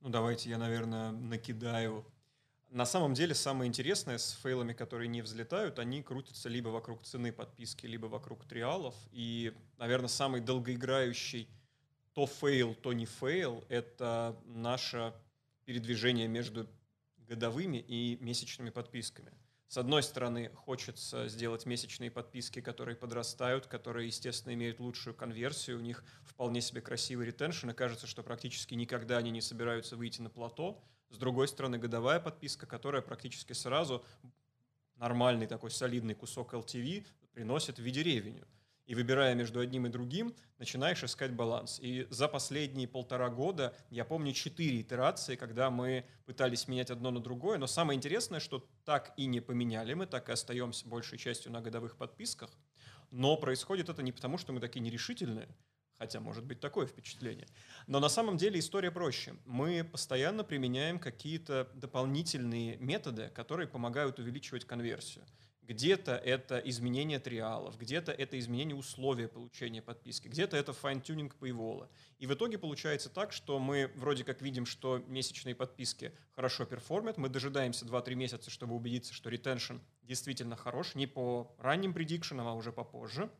Ну, 0.00 0.08
давайте 0.08 0.48
я, 0.48 0.56
наверное, 0.56 1.10
накидаю. 1.10 2.06
На 2.70 2.86
самом 2.86 3.14
деле, 3.14 3.34
самое 3.34 3.68
интересное 3.68 4.16
с 4.16 4.38
фейлами, 4.42 4.72
которые 4.72 5.08
не 5.08 5.22
взлетают, 5.22 5.80
они 5.80 6.04
крутятся 6.04 6.48
либо 6.48 6.68
вокруг 6.68 7.02
цены 7.02 7.32
подписки, 7.32 7.84
либо 7.86 8.06
вокруг 8.06 8.44
триалов. 8.44 8.94
И, 9.10 9.52
наверное, 9.76 10.08
самый 10.08 10.40
долгоиграющий 10.40 11.48
то 12.14 12.28
фейл, 12.28 12.76
то 12.76 12.92
не 12.92 13.06
фейл— 13.06 13.64
это 13.68 14.40
наше 14.44 15.12
передвижение 15.64 16.28
между 16.28 16.68
годовыми 17.18 17.78
и 17.78 18.18
месячными 18.20 18.70
подписками. 18.70 19.32
С 19.66 19.76
одной 19.76 20.04
стороны, 20.04 20.50
хочется 20.54 21.26
сделать 21.28 21.66
месячные 21.66 22.10
подписки, 22.10 22.60
которые 22.60 22.96
подрастают, 22.96 23.66
которые, 23.66 24.06
естественно, 24.06 24.54
имеют 24.54 24.78
лучшую 24.78 25.14
конверсию, 25.14 25.78
у 25.78 25.80
них 25.80 26.04
вполне 26.22 26.60
себе 26.60 26.80
красивый 26.80 27.26
retention, 27.26 27.70
и 27.70 27.74
кажется, 27.74 28.06
что 28.06 28.22
практически 28.22 28.74
никогда 28.74 29.16
они 29.16 29.32
не 29.32 29.40
собираются 29.40 29.96
выйти 29.96 30.20
на 30.20 30.30
плато. 30.30 30.80
С 31.10 31.18
другой 31.18 31.48
стороны, 31.48 31.78
годовая 31.78 32.20
подписка, 32.20 32.66
которая 32.66 33.02
практически 33.02 33.52
сразу 33.52 34.04
нормальный 34.96 35.46
такой 35.46 35.70
солидный 35.70 36.14
кусок 36.14 36.54
LTV 36.54 37.06
приносит 37.32 37.78
в 37.78 37.82
виде 37.82 38.02
ревеню 38.02 38.46
и 38.86 38.94
выбирая 38.96 39.36
между 39.36 39.60
одним 39.60 39.86
и 39.86 39.88
другим, 39.88 40.34
начинаешь 40.58 41.04
искать 41.04 41.32
баланс. 41.32 41.78
И 41.80 42.08
за 42.10 42.26
последние 42.26 42.88
полтора 42.88 43.28
года 43.28 43.72
я 43.88 44.04
помню 44.04 44.32
четыре 44.32 44.80
итерации, 44.80 45.36
когда 45.36 45.70
мы 45.70 46.04
пытались 46.26 46.66
менять 46.66 46.90
одно 46.90 47.12
на 47.12 47.20
другое, 47.20 47.58
но 47.58 47.68
самое 47.68 47.96
интересное, 47.96 48.40
что 48.40 48.66
так 48.84 49.12
и 49.16 49.26
не 49.26 49.40
поменяли 49.40 49.94
мы, 49.94 50.06
так 50.06 50.28
и 50.28 50.32
остаемся 50.32 50.88
большей 50.88 51.18
частью 51.18 51.52
на 51.52 51.60
годовых 51.60 51.96
подписках, 51.96 52.50
но 53.12 53.36
происходит 53.36 53.88
это 53.88 54.02
не 54.02 54.10
потому, 54.10 54.38
что 54.38 54.52
мы 54.52 54.58
такие 54.58 54.80
нерешительные, 54.80 55.48
хотя 56.00 56.18
может 56.18 56.44
быть 56.44 56.60
такое 56.60 56.86
впечатление. 56.86 57.46
Но 57.86 58.00
на 58.00 58.08
самом 58.08 58.38
деле 58.38 58.58
история 58.58 58.90
проще. 58.90 59.34
Мы 59.44 59.84
постоянно 59.84 60.44
применяем 60.44 60.98
какие-то 60.98 61.68
дополнительные 61.74 62.78
методы, 62.78 63.28
которые 63.34 63.68
помогают 63.68 64.18
увеличивать 64.18 64.64
конверсию. 64.64 65.26
Где-то 65.60 66.16
это 66.16 66.58
изменение 66.64 67.18
триалов, 67.18 67.76
где-то 67.78 68.12
это 68.12 68.38
изменение 68.38 68.74
условия 68.74 69.28
получения 69.28 69.82
подписки, 69.82 70.26
где-то 70.26 70.56
это 70.56 70.72
fine-tuning 70.72 71.36
paywall. 71.38 71.86
И 72.18 72.26
в 72.26 72.32
итоге 72.32 72.56
получается 72.56 73.10
так, 73.10 73.30
что 73.30 73.58
мы 73.58 73.92
вроде 73.94 74.24
как 74.24 74.40
видим, 74.40 74.64
что 74.64 75.04
месячные 75.06 75.54
подписки 75.54 76.12
хорошо 76.34 76.64
перформят, 76.64 77.18
мы 77.18 77.28
дожидаемся 77.28 77.84
2-3 77.84 78.14
месяца, 78.14 78.50
чтобы 78.50 78.74
убедиться, 78.74 79.12
что 79.12 79.28
retention 79.28 79.76
действительно 80.02 80.56
хорош, 80.56 80.94
не 80.94 81.06
по 81.06 81.54
ранним 81.58 81.92
предикшенам, 81.92 82.48
а 82.48 82.54
уже 82.54 82.72
попозже. 82.72 83.30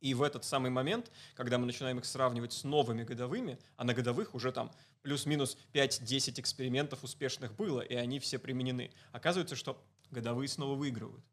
И 0.00 0.14
в 0.14 0.22
этот 0.22 0.44
самый 0.44 0.70
момент, 0.70 1.10
когда 1.34 1.58
мы 1.58 1.66
начинаем 1.66 1.98
их 1.98 2.04
сравнивать 2.04 2.52
с 2.52 2.64
новыми 2.64 3.04
годовыми, 3.04 3.58
а 3.76 3.84
на 3.84 3.94
годовых 3.94 4.34
уже 4.34 4.50
там 4.50 4.72
плюс-минус 5.02 5.56
5-10 5.72 6.40
экспериментов 6.40 7.04
успешных 7.04 7.54
было, 7.54 7.80
и 7.80 7.94
они 7.94 8.18
все 8.18 8.38
применены, 8.38 8.90
оказывается, 9.12 9.56
что 9.56 9.82
годовые 10.10 10.48
снова 10.48 10.74
выигрывают. 10.74 11.24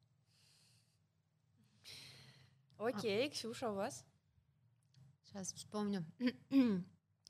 Окей, 2.77 3.29
Ксюша, 3.29 3.71
у 3.71 3.75
вас? 3.75 4.05
Сейчас 5.23 5.53
вспомню. 5.53 6.05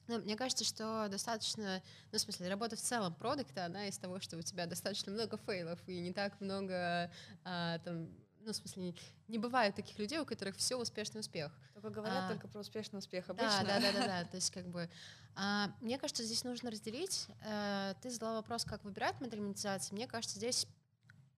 Ну, 0.10 0.20
мне 0.20 0.38
кажется, 0.38 0.64
что 0.64 1.10
достаточно, 1.10 1.84
ну, 2.14 2.18
в 2.18 2.22
смысле, 2.22 2.48
работа 2.48 2.78
в 2.78 2.80
целом 2.80 3.14
продукта, 3.14 3.66
она 3.66 3.90
из 3.90 3.98
того, 3.98 4.22
что 4.22 4.38
у 4.38 4.42
тебя 4.42 4.66
достаточно 4.66 5.12
много 5.12 5.38
фейлов 5.38 5.80
и 5.86 6.00
не 6.00 6.14
так 6.14 6.40
много, 6.40 7.12
а, 7.44 7.78
там, 7.80 8.08
ну, 8.48 8.54
в 8.54 8.56
смысле, 8.56 8.96
не 9.28 9.38
бывает 9.38 9.76
таких 9.76 10.00
людей, 10.00 10.20
у 10.20 10.26
которых 10.26 10.56
все 10.56 10.78
успешный 10.78 11.20
успех. 11.20 11.52
Только 11.74 11.90
говорят 11.90 12.24
а, 12.24 12.28
только 12.30 12.48
про 12.48 12.62
успешный 12.62 13.00
успех 13.00 13.30
обычно. 13.30 13.64
Да, 13.66 13.80
да, 13.80 13.92
да, 13.92 14.00
да, 14.00 14.08
да. 14.08 14.24
То 14.24 14.38
есть, 14.38 14.52
как 14.52 14.66
бы, 14.70 14.90
а, 15.36 15.70
мне 15.82 16.00
кажется, 16.00 16.24
здесь 16.24 16.46
нужно 16.46 16.72
разделить. 16.72 17.28
А, 17.46 17.94
ты 17.96 18.10
задала 18.10 18.36
вопрос, 18.36 18.64
как 18.64 18.86
выбирать 18.86 19.20
модель 19.20 19.42
монетизации. 19.42 19.94
Мне 19.94 20.08
кажется, 20.08 20.38
здесь 20.38 20.66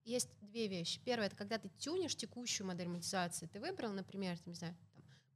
есть 0.04 0.28
две 0.40 0.68
вещи. 0.68 1.00
Первое, 1.04 1.26
это 1.26 1.36
когда 1.36 1.58
ты 1.58 1.68
тюнишь 1.78 2.14
текущую 2.14 2.68
модель 2.68 2.88
монетизации. 2.88 3.46
Ты 3.46 3.58
выбрал, 3.58 3.90
например, 3.90 4.38
не 4.46 4.54
знаю, 4.54 4.76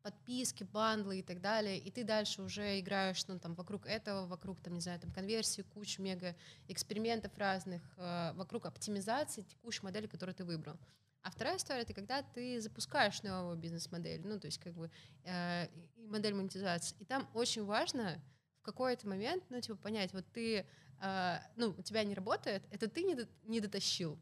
подписки, 0.04 0.64
бандлы 0.64 1.20
и 1.20 1.23
так 1.23 1.40
далее, 1.40 1.78
и 1.78 1.90
ты 1.90 2.04
дальше 2.04 2.42
уже 2.42 2.78
играешь 2.78 3.26
ну, 3.26 3.38
там, 3.38 3.54
вокруг 3.54 3.87
этого, 3.87 4.26
вокруг 4.26 4.61
там, 4.61 4.75
не 4.75 4.80
знаю, 4.80 5.00
там, 5.00 5.11
конверсии, 5.11 5.62
кучу 5.62 6.02
мега 6.02 6.37
экспериментов 6.68 7.32
разных, 7.38 7.82
э, 7.96 8.32
вокруг 8.34 8.66
оптимизации 8.66 9.42
текущей 9.42 9.82
модели, 9.82 10.06
которую 10.06 10.34
ты 10.34 10.44
выбрал. 10.44 10.76
А 11.23 11.30
вторая 11.30 11.56
история 11.56 11.80
это 11.80 11.94
когда 11.94 12.20
ты 12.20 12.61
запускаешь 12.61 13.23
новую 13.23 13.56
бизнес-модель, 13.56 14.20
ну 14.26 14.38
то 14.38 14.46
есть 14.46 14.58
как 14.58 14.75
бы 14.75 14.90
э, 15.25 15.68
модель 15.96 16.34
монетизации, 16.34 16.94
и 17.00 17.06
там 17.06 17.26
очень 17.32 17.64
важно 17.64 18.23
в 18.61 18.62
какой-то 18.62 19.08
момент, 19.08 19.42
ну 19.49 19.58
типа 19.58 19.76
понять, 19.76 20.12
вот 20.12 20.26
ты, 20.34 20.66
э, 21.00 21.38
ну 21.56 21.75
у 21.78 21.82
тебя 21.82 22.04
не 22.04 22.14
работает, 22.14 22.62
это 22.70 22.90
ты 22.90 23.04
не, 23.04 23.14
до, 23.14 23.26
не 23.44 23.61
дотащил, 23.61 24.18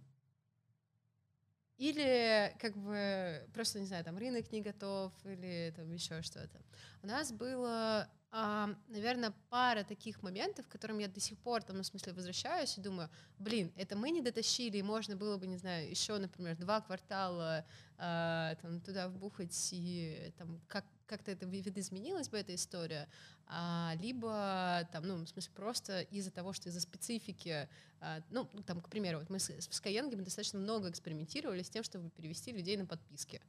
или 1.78 2.54
как 2.60 2.76
бы 2.76 3.48
просто, 3.54 3.80
не 3.80 3.86
знаю, 3.86 4.04
там 4.04 4.16
рынок 4.18 4.50
не 4.52 4.62
готов 4.62 5.12
или 5.24 5.72
там 5.76 5.90
еще 5.90 6.22
что-то. 6.22 6.60
У 7.02 7.06
нас 7.06 7.32
было, 7.32 8.08
наверное, 8.32 9.34
пара 9.50 9.84
таких 9.84 10.22
моментов, 10.22 10.66
к 10.66 10.70
которым 10.70 10.98
я 10.98 11.08
до 11.08 11.20
сих 11.20 11.36
пор, 11.38 11.62
там, 11.62 11.76
ну, 11.76 11.82
в 11.82 11.86
смысле, 11.86 12.14
возвращаюсь 12.14 12.78
и 12.78 12.80
думаю, 12.80 13.10
блин, 13.38 13.70
это 13.76 13.94
мы 13.94 14.10
не 14.10 14.22
дотащили, 14.22 14.78
и 14.78 14.82
можно 14.82 15.16
было 15.16 15.36
бы, 15.36 15.46
не 15.46 15.58
знаю, 15.58 15.90
еще, 15.90 16.16
например, 16.16 16.56
два 16.56 16.80
квартала 16.80 17.66
а, 17.98 18.54
там, 18.56 18.80
туда 18.80 19.08
вбухать, 19.08 19.68
и 19.72 20.32
там, 20.38 20.60
как, 20.66 20.86
как-то 21.06 21.30
это 21.30 21.44
видоизменилась 21.44 22.30
бы 22.30 22.38
эта 22.38 22.54
история, 22.54 23.06
а, 23.46 23.92
либо 24.00 24.88
там, 24.92 25.06
ну, 25.06 25.16
в 25.16 25.28
смысле, 25.28 25.52
просто 25.54 26.00
из-за 26.00 26.30
того, 26.30 26.54
что 26.54 26.70
из-за 26.70 26.80
специфики, 26.80 27.68
а, 28.00 28.22
ну, 28.30 28.46
там, 28.66 28.80
к 28.80 28.88
примеру, 28.88 29.18
вот 29.18 29.28
мы 29.28 29.40
с, 29.40 29.50
с 29.50 29.68
Skyeng 29.68 30.10
достаточно 30.22 30.58
много 30.58 30.88
экспериментировали 30.88 31.62
с 31.62 31.68
тем, 31.68 31.84
чтобы 31.84 32.08
перевести 32.08 32.50
людей 32.50 32.78
на 32.78 32.86
подписки. 32.86 33.42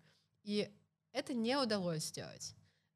И 0.43 0.69
это 1.13 1.33
не 1.33 1.55
удалось 1.57 2.03
сделать. 2.03 2.53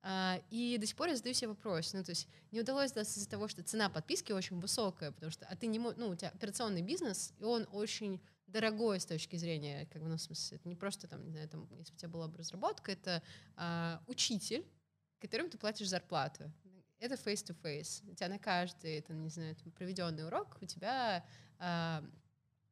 А, 0.10 0.42
и 0.50 0.78
до 0.78 0.86
сих 0.86 0.96
пор 0.96 1.10
я 1.10 1.18
задаю 1.18 1.36
себе 1.36 1.50
вопрос, 1.50 1.92
ну, 1.92 2.02
то 2.02 2.12
есть 2.12 2.30
не 2.52 2.62
удалось 2.62 2.96
из-за 2.96 3.30
того, 3.30 3.50
что 3.50 3.62
цена 3.62 3.90
подписки 3.90 4.32
очень 4.32 4.58
высокая, 4.58 5.12
потому 5.12 5.34
что, 5.34 5.46
а 5.50 5.56
ты 5.58 5.68
не 5.68 5.80
ну, 5.80 6.08
у 6.08 6.16
тебя 6.16 6.30
операционный 6.30 6.82
бизнес, 6.82 7.34
и 7.40 7.44
он 7.44 7.68
очень 7.74 8.22
дорогой 8.48 9.02
с 9.02 9.06
точки 9.06 9.36
зрения, 9.36 9.86
как 9.92 10.02
бы, 10.02 10.08
ну, 10.08 10.16
в 10.16 10.22
смысле, 10.22 10.60
это 10.60 10.70
не 10.70 10.78
просто 10.78 11.10
там, 11.10 11.26
не 11.26 11.32
знаю, 11.32 11.50
там, 11.50 11.68
если 11.78 11.94
у 11.94 11.98
тебя 11.98 12.08
была 12.08 12.30
бы 12.30 12.38
разработка, 12.38 12.94
это 12.94 13.22
а, 13.58 14.02
учитель, 14.08 14.66
которым 15.20 15.50
ты 15.50 15.58
платишь 15.58 15.90
зарплату. 15.90 16.54
Это 17.00 17.16
face-to-face. 17.16 18.10
У 18.10 18.16
тебя 18.16 18.30
на 18.30 18.40
каждый, 18.40 19.02
там, 19.02 19.22
не 19.22 19.30
знаю, 19.30 19.58
там, 19.58 19.74
проведенный 19.74 20.26
урок 20.26 20.56
у 20.62 20.66
тебя 20.66 21.26
а, 21.60 22.02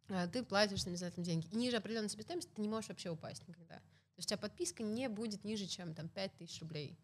а, 0.07 0.27
ты 0.27 0.41
платишь, 0.41 0.85
не 0.85 0.95
знаю, 0.95 1.11
там, 1.11 1.25
деньги. 1.25 1.47
И 1.47 1.57
ниже 1.57 1.75
определенной 1.75 2.07
себестоимости 2.07 2.49
ты 2.55 2.61
не 2.61 2.69
можешь 2.69 2.87
вообще 2.87 3.09
упасть 3.09 3.45
никогда. 3.45 3.75
То 3.75 4.19
есть 4.19 4.27
у 4.27 4.29
тебя 4.29 4.37
подписка 4.37 4.83
не 4.83 5.09
будет 5.09 5.43
ниже, 5.43 5.67
чем 5.67 5.93
там 5.93 6.07
5000 6.07 6.61
рублей. 6.61 6.97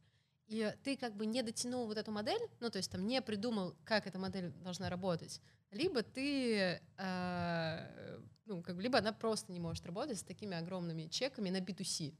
И 0.51 0.69
ты 0.83 0.97
как 0.97 1.15
бы 1.15 1.25
не 1.25 1.43
дотянул 1.43 1.87
вот 1.87 1.97
эту 1.97 2.11
модель, 2.11 2.41
ну, 2.59 2.69
то 2.69 2.77
есть 2.77 2.91
там 2.91 3.07
не 3.07 3.21
придумал, 3.21 3.73
как 3.85 4.05
эта 4.05 4.19
модель 4.19 4.51
должна 4.51 4.89
работать, 4.89 5.39
либо 5.71 6.03
ты, 6.03 6.81
э, 6.97 8.19
ну, 8.43 8.61
как 8.61 8.75
бы, 8.75 8.81
либо 8.81 8.97
она 8.97 9.13
просто 9.13 9.53
не 9.53 9.61
может 9.61 9.85
работать 9.85 10.19
с 10.19 10.23
такими 10.23 10.57
огромными 10.57 11.07
чеками 11.07 11.49
на 11.49 11.61
B2C. 11.61 12.13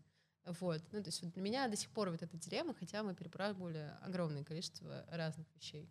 Вот. 0.46 0.82
Ну, 0.94 1.04
то 1.04 1.10
есть 1.10 1.22
вот 1.22 1.34
для 1.34 1.42
меня 1.42 1.68
до 1.68 1.76
сих 1.76 1.90
пор 1.90 2.10
вот 2.10 2.24
эта 2.24 2.38
дилемма, 2.38 2.74
хотя 2.74 3.04
мы 3.04 3.14
перепробовали 3.16 3.92
огромное 4.02 4.46
количество 4.46 5.06
разных 5.10 5.54
вещей. 5.58 5.90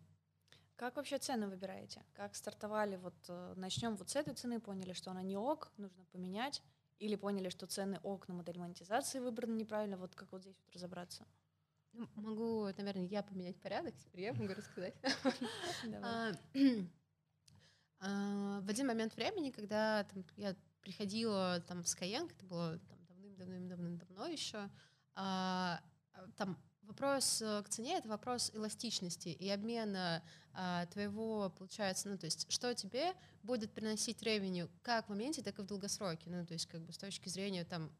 Как 0.77 0.95
вообще 0.95 1.19
цены 1.19 1.47
выбираете? 1.47 2.03
Как 2.13 2.33
стартовали? 2.33 2.95
Вот 2.95 3.13
э, 3.27 3.53
начнем 3.55 3.95
вот 3.95 4.09
с 4.09 4.15
этой 4.15 4.33
цены, 4.33 4.59
поняли, 4.59 4.93
что 4.93 5.11
она 5.11 5.21
не 5.21 5.37
ок, 5.37 5.71
нужно 5.77 6.05
поменять, 6.05 6.63
или 6.97 7.15
поняли, 7.15 7.49
что 7.49 7.67
цены 7.67 7.99
ок, 8.01 8.27
но 8.27 8.33
модель 8.33 8.57
монетизации 8.57 9.19
выбрана 9.19 9.53
неправильно. 9.53 9.97
Вот 9.97 10.15
как 10.15 10.31
вот 10.31 10.41
здесь 10.41 10.57
вот 10.65 10.73
разобраться? 10.73 11.27
Могу, 12.15 12.65
наверное, 12.77 13.05
я 13.05 13.21
поменять 13.21 13.57
порядок, 13.57 13.93
теперь 13.97 14.21
я 14.21 14.33
могу 14.33 14.53
рассказать. 14.53 14.95
А, 18.03 18.61
в 18.61 18.67
один 18.67 18.87
момент 18.87 19.15
времени, 19.15 19.51
когда 19.51 20.07
я 20.35 20.55
приходила 20.81 21.63
там, 21.67 21.83
в 21.83 21.85
Skyeng, 21.85 22.31
это 22.31 22.45
было 22.47 22.79
давным-давным-давным-давно 23.07 24.25
еще, 24.25 24.71
а, 25.13 25.79
там 26.35 26.57
вопрос 26.81 27.43
к 27.45 27.65
цене— 27.69 27.97
это 27.99 28.09
вопрос 28.09 28.49
эластичности 28.55 29.29
и 29.29 29.47
обмена 29.49 30.23
а, 30.53 30.87
твоего, 30.87 31.51
получается, 31.51 32.09
ну, 32.09 32.17
то 32.17 32.25
есть 32.25 32.51
что 32.51 32.73
тебе 32.73 33.13
будет 33.43 33.71
приносить 33.71 34.23
ревеню 34.23 34.67
как 34.81 35.05
в 35.05 35.09
моменте, 35.09 35.43
так 35.43 35.59
и 35.59 35.61
в 35.61 35.65
долгосроке, 35.67 36.29
ну, 36.31 36.43
то 36.43 36.53
есть 36.53 36.65
как 36.65 36.81
бы 36.81 36.91
с 36.91 36.97
точки 36.97 37.29
зрения 37.29 37.65
там 37.65 37.91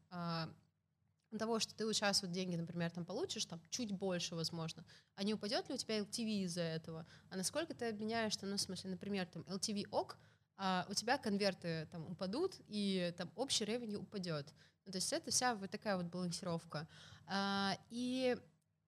того, 1.38 1.58
что 1.58 1.74
ты 1.74 1.84
вот 1.84 1.94
сейчас 1.94 2.22
вот 2.22 2.30
деньги, 2.30 2.56
например, 2.56 2.90
там 2.90 3.04
получишь, 3.04 3.44
там 3.46 3.60
чуть 3.70 3.92
больше, 3.92 4.34
возможно, 4.34 4.84
а 5.14 5.24
не 5.24 5.34
упадет 5.34 5.68
ли 5.68 5.74
у 5.74 5.78
тебя 5.78 5.98
LTV 5.98 6.44
из-за 6.44 6.62
этого? 6.62 7.06
А 7.30 7.36
насколько 7.36 7.74
ты 7.74 7.88
обменяешься, 7.88 8.46
ну, 8.46 8.56
в 8.56 8.60
смысле, 8.60 8.90
например, 8.90 9.26
там 9.26 9.42
LTV 9.42 9.88
ок, 9.90 10.18
а 10.56 10.86
у 10.88 10.94
тебя 10.94 11.18
конверты 11.18 11.88
там 11.90 12.06
упадут, 12.10 12.56
и 12.68 13.12
там 13.16 13.30
общий 13.36 13.64
ревень 13.64 13.96
упадет. 13.96 14.54
Ну, 14.84 14.92
то 14.92 14.98
есть 14.98 15.12
это 15.12 15.30
вся 15.30 15.54
вот 15.54 15.70
такая 15.70 15.96
вот 15.96 16.06
балансировка. 16.06 16.88
А, 17.26 17.76
и 17.90 18.36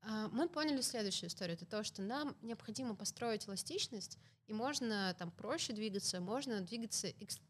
а, 0.03 0.29
мы 0.29 0.49
поняли 0.49 0.81
следующую 0.81 1.29
историю. 1.29 1.57
Это 1.57 1.67
то, 1.67 1.83
что 1.83 2.03
нам 2.03 2.37
необходимо 2.43 2.95
построить 2.95 3.49
эластичность, 3.49 4.19
и 4.47 4.53
можно 4.53 5.15
там 5.19 5.31
проще 5.31 5.73
двигаться, 5.73 6.21
можно 6.21 6.61
двигаться 6.61 7.09
экс- 7.09 7.41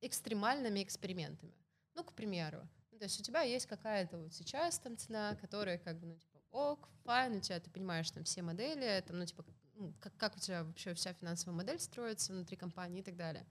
экстремальными 0.00 0.82
экспериментами. 0.82 1.52
Ну, 1.94 2.04
к 2.04 2.12
примеру, 2.12 2.68
то 2.98 3.04
есть 3.04 3.20
у 3.20 3.22
тебя 3.22 3.42
есть 3.42 3.66
какая-то 3.66 4.18
вот 4.18 4.34
сейчас 4.34 4.78
там 4.78 4.96
цена, 4.96 5.36
которая 5.36 5.78
как 5.78 5.98
бы, 5.98 6.06
ну, 6.06 6.16
типа, 6.16 6.38
ok, 6.50 6.88
fine, 7.04 7.36
у 7.36 7.40
тебя, 7.40 7.60
ты 7.60 7.70
понимаешь 7.70 8.10
там 8.10 8.24
все 8.24 8.42
модели, 8.42 9.02
там, 9.06 9.18
ну, 9.18 9.26
типа, 9.26 9.44
ну, 9.74 9.94
как, 10.00 10.16
как 10.16 10.36
у 10.36 10.40
тебя 10.40 10.64
вообще 10.64 10.94
вся 10.94 11.12
финансовая 11.12 11.56
модель 11.56 11.78
строится 11.78 12.32
внутри 12.32 12.56
компании 12.56 13.00
и 13.00 13.04
так 13.04 13.16
далее. 13.16 13.46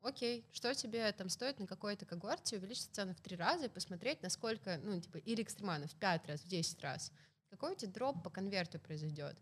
Окей, 0.00 0.48
что 0.52 0.74
тебе 0.74 1.10
там 1.12 1.28
стоит 1.28 1.60
на 1.60 1.66
какой-то 1.66 2.06
когорте 2.06 2.56
увеличить 2.56 2.90
цену 2.92 3.14
в 3.14 3.20
три 3.20 3.36
раза 3.36 3.66
и 3.66 3.68
посмотреть, 3.68 4.22
насколько, 4.22 4.78
ну, 4.78 5.00
типа, 5.00 5.18
или 5.18 5.42
экстремально, 5.42 5.86
в 5.86 5.94
пять 5.94 6.26
раз, 6.26 6.40
в 6.40 6.48
десять 6.48 6.80
раз. 6.82 7.12
Какой 7.50 7.72
у 7.72 7.74
тебя 7.76 7.92
drop 7.92 8.22
по 8.24 8.30
конверту 8.30 8.80
произойдет. 8.80 9.36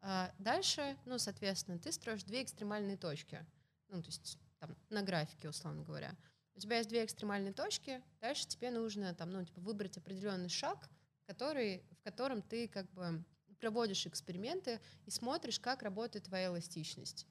А 0.00 0.32
дальше, 0.38 0.96
ну, 1.04 1.18
соответственно, 1.18 1.78
ты 1.78 1.92
строишь 1.92 2.24
две 2.24 2.42
экстремальные 2.42 2.96
точки. 2.96 3.44
Ну, 3.88 4.00
то 4.02 4.08
есть 4.08 4.38
там 4.58 4.76
на 4.88 5.02
графике, 5.02 5.48
условно 5.48 5.82
говоря 5.82 6.16
у 6.56 6.60
тебя 6.60 6.78
есть 6.78 6.88
две 6.88 7.04
экстремальные 7.04 7.52
точки, 7.52 8.02
дальше 8.20 8.46
тебе 8.48 8.70
нужно 8.70 9.14
там, 9.14 9.30
ну, 9.30 9.44
типа, 9.44 9.60
выбрать 9.60 9.98
определенный 9.98 10.48
шаг, 10.48 10.88
который, 11.26 11.82
в 12.00 12.02
котором 12.02 12.42
ты 12.42 12.66
как 12.68 12.90
бы 12.92 13.24
проводишь 13.60 14.06
эксперименты 14.06 14.80
и 15.04 15.10
смотришь, 15.10 15.60
как 15.60 15.82
работает 15.82 16.26
твоя 16.26 16.48
эластичность. 16.48 17.26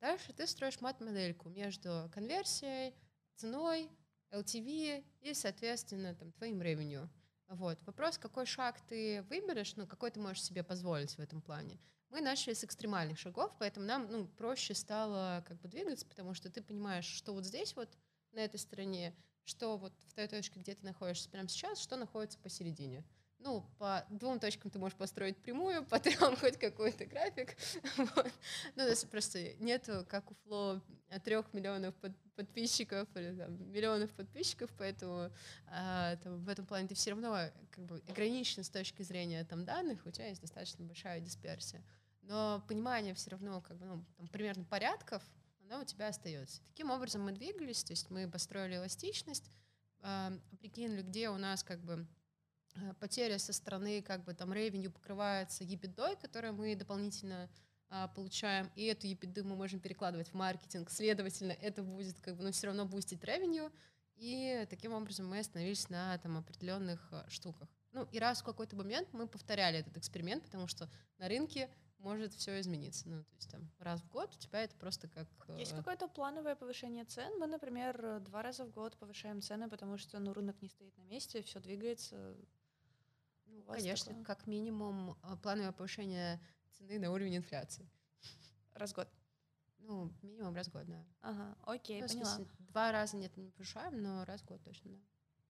Дальше 0.00 0.32
ты 0.32 0.46
строишь 0.46 0.80
мат-модельку 0.80 1.48
между 1.48 2.10
конверсией, 2.12 2.94
ценой, 3.36 3.90
LTV 4.32 5.04
и, 5.20 5.34
соответственно, 5.34 6.14
там, 6.14 6.32
твоим 6.32 6.60
ревеню. 6.60 7.08
Вот. 7.48 7.78
Вопрос, 7.84 8.18
какой 8.18 8.46
шаг 8.46 8.80
ты 8.88 9.22
выберешь, 9.30 9.76
ну, 9.76 9.86
какой 9.86 10.10
ты 10.10 10.20
можешь 10.20 10.42
себе 10.42 10.64
позволить 10.64 11.16
в 11.16 11.20
этом 11.20 11.40
плане. 11.40 11.78
Мы 12.10 12.20
начали 12.20 12.54
с 12.54 12.64
экстремальных 12.64 13.18
шагов, 13.18 13.52
поэтому 13.58 13.86
нам 13.86 14.10
ну, 14.10 14.26
проще 14.26 14.74
стало 14.74 15.44
как 15.46 15.60
бы 15.60 15.68
двигаться, 15.68 16.06
потому 16.06 16.34
что 16.34 16.50
ты 16.50 16.62
понимаешь, 16.62 17.06
что 17.06 17.32
вот 17.32 17.44
здесь 17.44 17.74
вот 17.76 17.96
на 18.34 18.40
этой 18.40 18.58
стороне, 18.58 19.14
что 19.44 19.76
вот 19.76 19.92
в 20.08 20.14
той 20.14 20.28
точке, 20.28 20.60
где 20.60 20.74
ты 20.74 20.84
находишься 20.84 21.28
прямо 21.28 21.48
сейчас, 21.48 21.78
что 21.78 21.96
находится 21.96 22.38
посередине. 22.38 23.04
Ну, 23.44 23.62
по 23.78 24.06
двум 24.08 24.40
точкам 24.40 24.70
ты 24.70 24.78
можешь 24.78 24.96
построить 24.96 25.36
прямую, 25.36 25.84
по 25.90 26.00
трем 26.00 26.34
хоть 26.36 26.58
какой-то 26.58 27.04
график. 27.04 27.56
Вот. 27.96 28.32
Ну, 28.74 28.94
то 28.94 29.06
просто 29.06 29.54
нету, 29.56 30.06
как 30.08 30.30
у 30.30 30.34
Фло, 30.34 30.82
трех 31.24 31.52
миллионов 31.52 31.94
под, 31.96 32.12
подписчиков 32.36 33.06
или 33.14 33.36
там, 33.36 33.70
миллионов 33.70 34.10
подписчиков, 34.12 34.70
поэтому 34.78 35.30
а, 35.66 36.16
в 36.24 36.48
этом 36.48 36.64
плане 36.64 36.88
ты 36.88 36.94
все 36.94 37.10
равно 37.10 37.36
как 37.70 37.84
бы 37.84 38.02
ограничен 38.08 38.64
с 38.64 38.70
точки 38.70 39.02
зрения 39.02 39.44
там, 39.44 39.64
данных, 39.66 40.06
у 40.06 40.10
тебя 40.10 40.28
есть 40.28 40.40
достаточно 40.40 40.84
большая 40.84 41.20
дисперсия. 41.20 41.84
Но 42.22 42.64
понимание 42.66 43.14
все 43.14 43.30
равно 43.30 43.60
как 43.60 43.76
бы, 43.76 43.84
ну, 43.84 44.04
там, 44.16 44.28
примерно 44.28 44.64
порядков, 44.64 45.22
она 45.64 45.80
у 45.80 45.84
тебя 45.84 46.08
остается. 46.08 46.62
Таким 46.68 46.90
образом 46.90 47.22
мы 47.22 47.32
двигались, 47.32 47.84
то 47.84 47.92
есть 47.92 48.10
мы 48.10 48.28
построили 48.28 48.76
эластичность, 48.76 49.50
прикинули, 50.60 51.02
где 51.02 51.30
у 51.30 51.38
нас 51.38 51.62
как 51.62 51.80
бы 51.80 52.06
э, 52.74 52.94
потеря 53.00 53.38
со 53.38 53.52
стороны 53.52 54.02
как 54.02 54.24
бы 54.24 54.34
там 54.34 54.52
ревеню 54.52 54.90
покрывается 54.90 55.64
ебидой, 55.64 56.16
которую 56.16 56.52
мы 56.52 56.74
дополнительно 56.76 57.48
э, 57.90 58.08
получаем, 58.14 58.70
и 58.74 58.84
эту 58.84 59.06
ебиду 59.06 59.44
мы 59.44 59.56
можем 59.56 59.80
перекладывать 59.80 60.28
в 60.28 60.34
маркетинг, 60.34 60.90
следовательно, 60.90 61.52
это 61.52 61.82
будет 61.82 62.20
как 62.20 62.34
бы, 62.36 62.42
но 62.42 62.48
ну, 62.48 62.52
все 62.52 62.66
равно 62.66 62.84
бустить 62.84 63.24
ревеню, 63.24 63.72
и 64.16 64.66
таким 64.68 64.92
образом 64.92 65.26
мы 65.26 65.38
остановились 65.38 65.88
на 65.88 66.18
там 66.18 66.36
определенных 66.36 67.08
э, 67.10 67.24
штуках. 67.28 67.68
Ну 67.92 68.06
и 68.12 68.18
раз 68.18 68.42
в 68.42 68.44
какой-то 68.44 68.76
момент 68.76 69.08
мы 69.12 69.26
повторяли 69.26 69.78
этот 69.78 69.96
эксперимент, 69.96 70.44
потому 70.44 70.66
что 70.66 70.90
на 71.18 71.28
рынке 71.28 71.70
может 71.98 72.34
все 72.34 72.60
измениться. 72.60 73.08
Ну, 73.08 73.22
то 73.24 73.36
есть 73.36 73.50
там 73.50 73.70
раз 73.78 74.00
в 74.00 74.08
год 74.10 74.34
у 74.34 74.38
тебя 74.38 74.62
это 74.62 74.76
просто 74.76 75.08
как... 75.08 75.28
Есть 75.56 75.72
э, 75.72 75.76
какое-то 75.76 76.08
плановое 76.08 76.54
повышение 76.54 77.04
цен? 77.04 77.38
Мы, 77.38 77.46
например, 77.46 78.20
два 78.20 78.42
раза 78.42 78.64
в 78.64 78.70
год 78.70 78.96
повышаем 78.96 79.40
цены, 79.40 79.68
потому 79.68 79.96
что 79.98 80.18
ну, 80.18 80.32
рынок 80.32 80.60
не 80.62 80.68
стоит 80.68 80.96
на 80.96 81.02
месте, 81.02 81.42
все 81.42 81.60
двигается. 81.60 82.36
Ну, 83.46 83.62
конечно, 83.64 84.10
такое? 84.10 84.24
как 84.24 84.46
минимум 84.46 85.16
э, 85.22 85.36
плановое 85.42 85.72
повышение 85.72 86.40
цены 86.72 86.98
на 86.98 87.10
уровень 87.10 87.36
инфляции. 87.36 87.88
Раз 88.74 88.92
в 88.92 88.96
год? 88.96 89.08
Ну, 89.78 90.10
минимум 90.22 90.54
раз 90.54 90.68
в 90.68 90.72
год, 90.72 90.86
да. 90.86 91.04
Ага, 91.20 91.56
окей, 91.62 92.00
ну, 92.00 92.08
поняла. 92.08 92.24
Смысле, 92.24 92.46
два 92.58 92.90
раза 92.90 93.16
нет, 93.16 93.36
не 93.36 93.50
повышаем, 93.50 94.02
но 94.02 94.24
раз 94.24 94.40
в 94.40 94.46
год 94.46 94.62
точно, 94.62 94.90
да. 94.92 94.98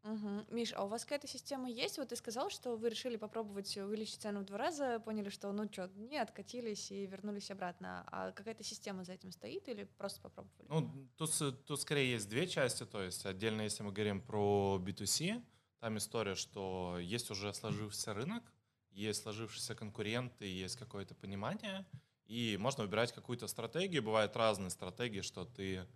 Угу. 0.05 0.45
Миш, 0.51 0.73
а 0.77 0.85
у 0.85 0.89
вас 0.89 1.05
какая-то 1.05 1.27
система 1.27 1.71
есть? 1.71 1.97
Вот 1.97 2.09
ты 2.09 2.17
сказал, 2.17 2.51
что 2.51 2.77
вы 2.77 2.91
решили 2.91 3.17
попробовать 3.17 3.75
увеличить 3.79 4.21
цену 4.21 4.41
в 4.41 4.45
два 4.45 4.59
раза, 4.59 5.01
поняли, 5.01 5.31
что 5.31 5.51
ну 5.53 5.67
что, 5.73 5.91
не 5.97 6.19
откатились 6.19 6.91
и 6.91 7.07
вернулись 7.07 7.51
обратно. 7.51 8.05
А 8.13 8.33
какая-то 8.33 8.63
система 8.63 9.05
за 9.05 9.15
этим 9.15 9.33
стоит 9.33 9.67
или 9.69 9.85
просто 9.97 10.21
попробовали? 10.21 10.67
Ну, 10.69 11.09
тут, 11.17 11.65
тут 11.65 11.81
скорее 11.81 12.13
есть 12.13 12.29
две 12.29 12.47
части. 12.47 12.85
То 12.85 13.03
есть 13.03 13.25
отдельно, 13.25 13.63
если 13.63 13.83
мы 13.83 13.93
говорим 13.93 14.21
про 14.21 14.79
B2C, 14.79 15.43
там 15.81 15.97
история, 15.97 16.35
что 16.35 16.99
есть 17.01 17.31
уже 17.31 17.55
сложившийся 17.55 18.13
рынок, 18.13 18.43
есть 18.91 19.23
сложившиеся 19.23 19.75
конкуренты, 19.75 20.45
есть 20.45 20.77
какое-то 20.77 21.15
понимание, 21.15 21.87
и 22.27 22.59
можно 22.61 22.85
выбирать 22.85 23.13
какую-то 23.13 23.47
стратегию. 23.47 24.03
Бывают 24.03 24.37
разные 24.37 24.71
стратегии, 24.71 25.23
что 25.23 25.47
ты 25.47 25.87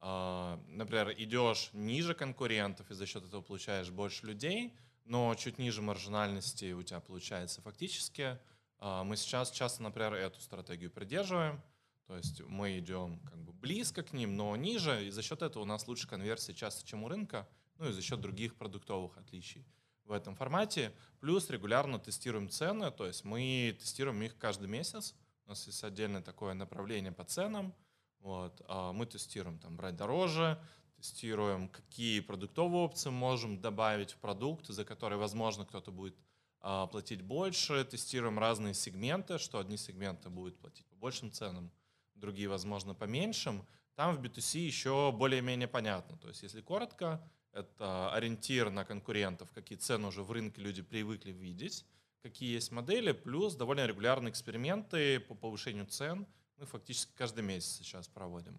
например, 0.00 1.12
идешь 1.16 1.70
ниже 1.72 2.14
конкурентов 2.14 2.90
и 2.90 2.94
за 2.94 3.06
счет 3.06 3.24
этого 3.24 3.40
получаешь 3.42 3.90
больше 3.90 4.26
людей, 4.26 4.74
но 5.04 5.34
чуть 5.34 5.58
ниже 5.58 5.82
маржинальности 5.82 6.72
у 6.72 6.82
тебя 6.82 7.00
получается 7.00 7.62
фактически. 7.62 8.38
А, 8.78 9.04
мы 9.04 9.16
сейчас 9.16 9.50
часто, 9.50 9.82
например, 9.82 10.14
эту 10.14 10.40
стратегию 10.40 10.90
придерживаем, 10.90 11.62
то 12.06 12.16
есть 12.16 12.42
мы 12.42 12.78
идем 12.78 13.20
как 13.20 13.38
бы 13.42 13.52
близко 13.52 14.02
к 14.02 14.12
ним, 14.12 14.36
но 14.36 14.54
ниже, 14.56 15.06
и 15.06 15.10
за 15.10 15.22
счет 15.22 15.42
этого 15.42 15.62
у 15.62 15.66
нас 15.66 15.88
лучше 15.88 16.06
конверсия 16.06 16.54
часто, 16.54 16.86
чем 16.86 17.04
у 17.04 17.08
рынка, 17.08 17.48
ну 17.78 17.88
и 17.88 17.92
за 17.92 18.02
счет 18.02 18.20
других 18.20 18.54
продуктовых 18.56 19.16
отличий 19.16 19.66
в 20.04 20.12
этом 20.12 20.36
формате. 20.36 20.92
Плюс 21.20 21.48
регулярно 21.50 21.98
тестируем 21.98 22.48
цены, 22.48 22.90
то 22.90 23.06
есть 23.06 23.24
мы 23.24 23.76
тестируем 23.80 24.22
их 24.22 24.36
каждый 24.36 24.68
месяц. 24.68 25.14
У 25.46 25.48
нас 25.48 25.66
есть 25.66 25.82
отдельное 25.82 26.22
такое 26.22 26.54
направление 26.54 27.12
по 27.12 27.24
ценам– 27.24 27.74
вот. 28.26 28.60
А 28.66 28.92
мы 28.92 29.06
тестируем 29.06 29.60
там 29.60 29.76
брать 29.76 29.94
дороже, 29.94 30.60
тестируем, 30.96 31.68
какие 31.68 32.18
продуктовые 32.18 32.82
опции 32.82 33.08
можем 33.08 33.60
добавить 33.60 34.14
в 34.14 34.16
продукт, 34.16 34.66
за 34.66 34.84
который, 34.84 35.16
возможно, 35.16 35.64
кто-то 35.64 35.92
будет 35.92 36.16
а, 36.60 36.88
платить 36.88 37.22
больше. 37.22 37.84
Тестируем 37.84 38.40
разные 38.40 38.74
сегменты, 38.74 39.38
что 39.38 39.60
одни 39.60 39.76
сегменты 39.76 40.28
будут 40.28 40.58
платить 40.58 40.84
по 40.86 40.96
большим 40.96 41.30
ценам, 41.30 41.70
другие, 42.16 42.48
возможно, 42.48 42.94
по 42.94 43.04
меньшим. 43.04 43.64
Там 43.94 44.16
в 44.16 44.20
B2C 44.20 44.58
еще 44.58 45.12
более-менее 45.12 45.68
понятно. 45.68 46.18
То 46.18 46.26
есть, 46.26 46.42
если 46.42 46.60
коротко, 46.60 47.22
это 47.52 48.12
ориентир 48.12 48.70
на 48.70 48.84
конкурентов, 48.84 49.52
какие 49.52 49.78
цены 49.78 50.08
уже 50.08 50.24
в 50.24 50.32
рынке 50.32 50.60
люди 50.60 50.82
привыкли 50.82 51.30
видеть, 51.30 51.86
какие 52.22 52.54
есть 52.54 52.72
модели, 52.72 53.12
плюс 53.12 53.54
довольно 53.54 53.86
регулярные 53.86 54.32
эксперименты 54.32 55.20
по 55.20 55.36
повышению 55.36 55.86
цен– 55.86 56.26
мы 56.56 56.66
фактически 56.66 57.12
каждый 57.14 57.44
месяц 57.44 57.78
сейчас 57.78 58.08
проводим. 58.08 58.58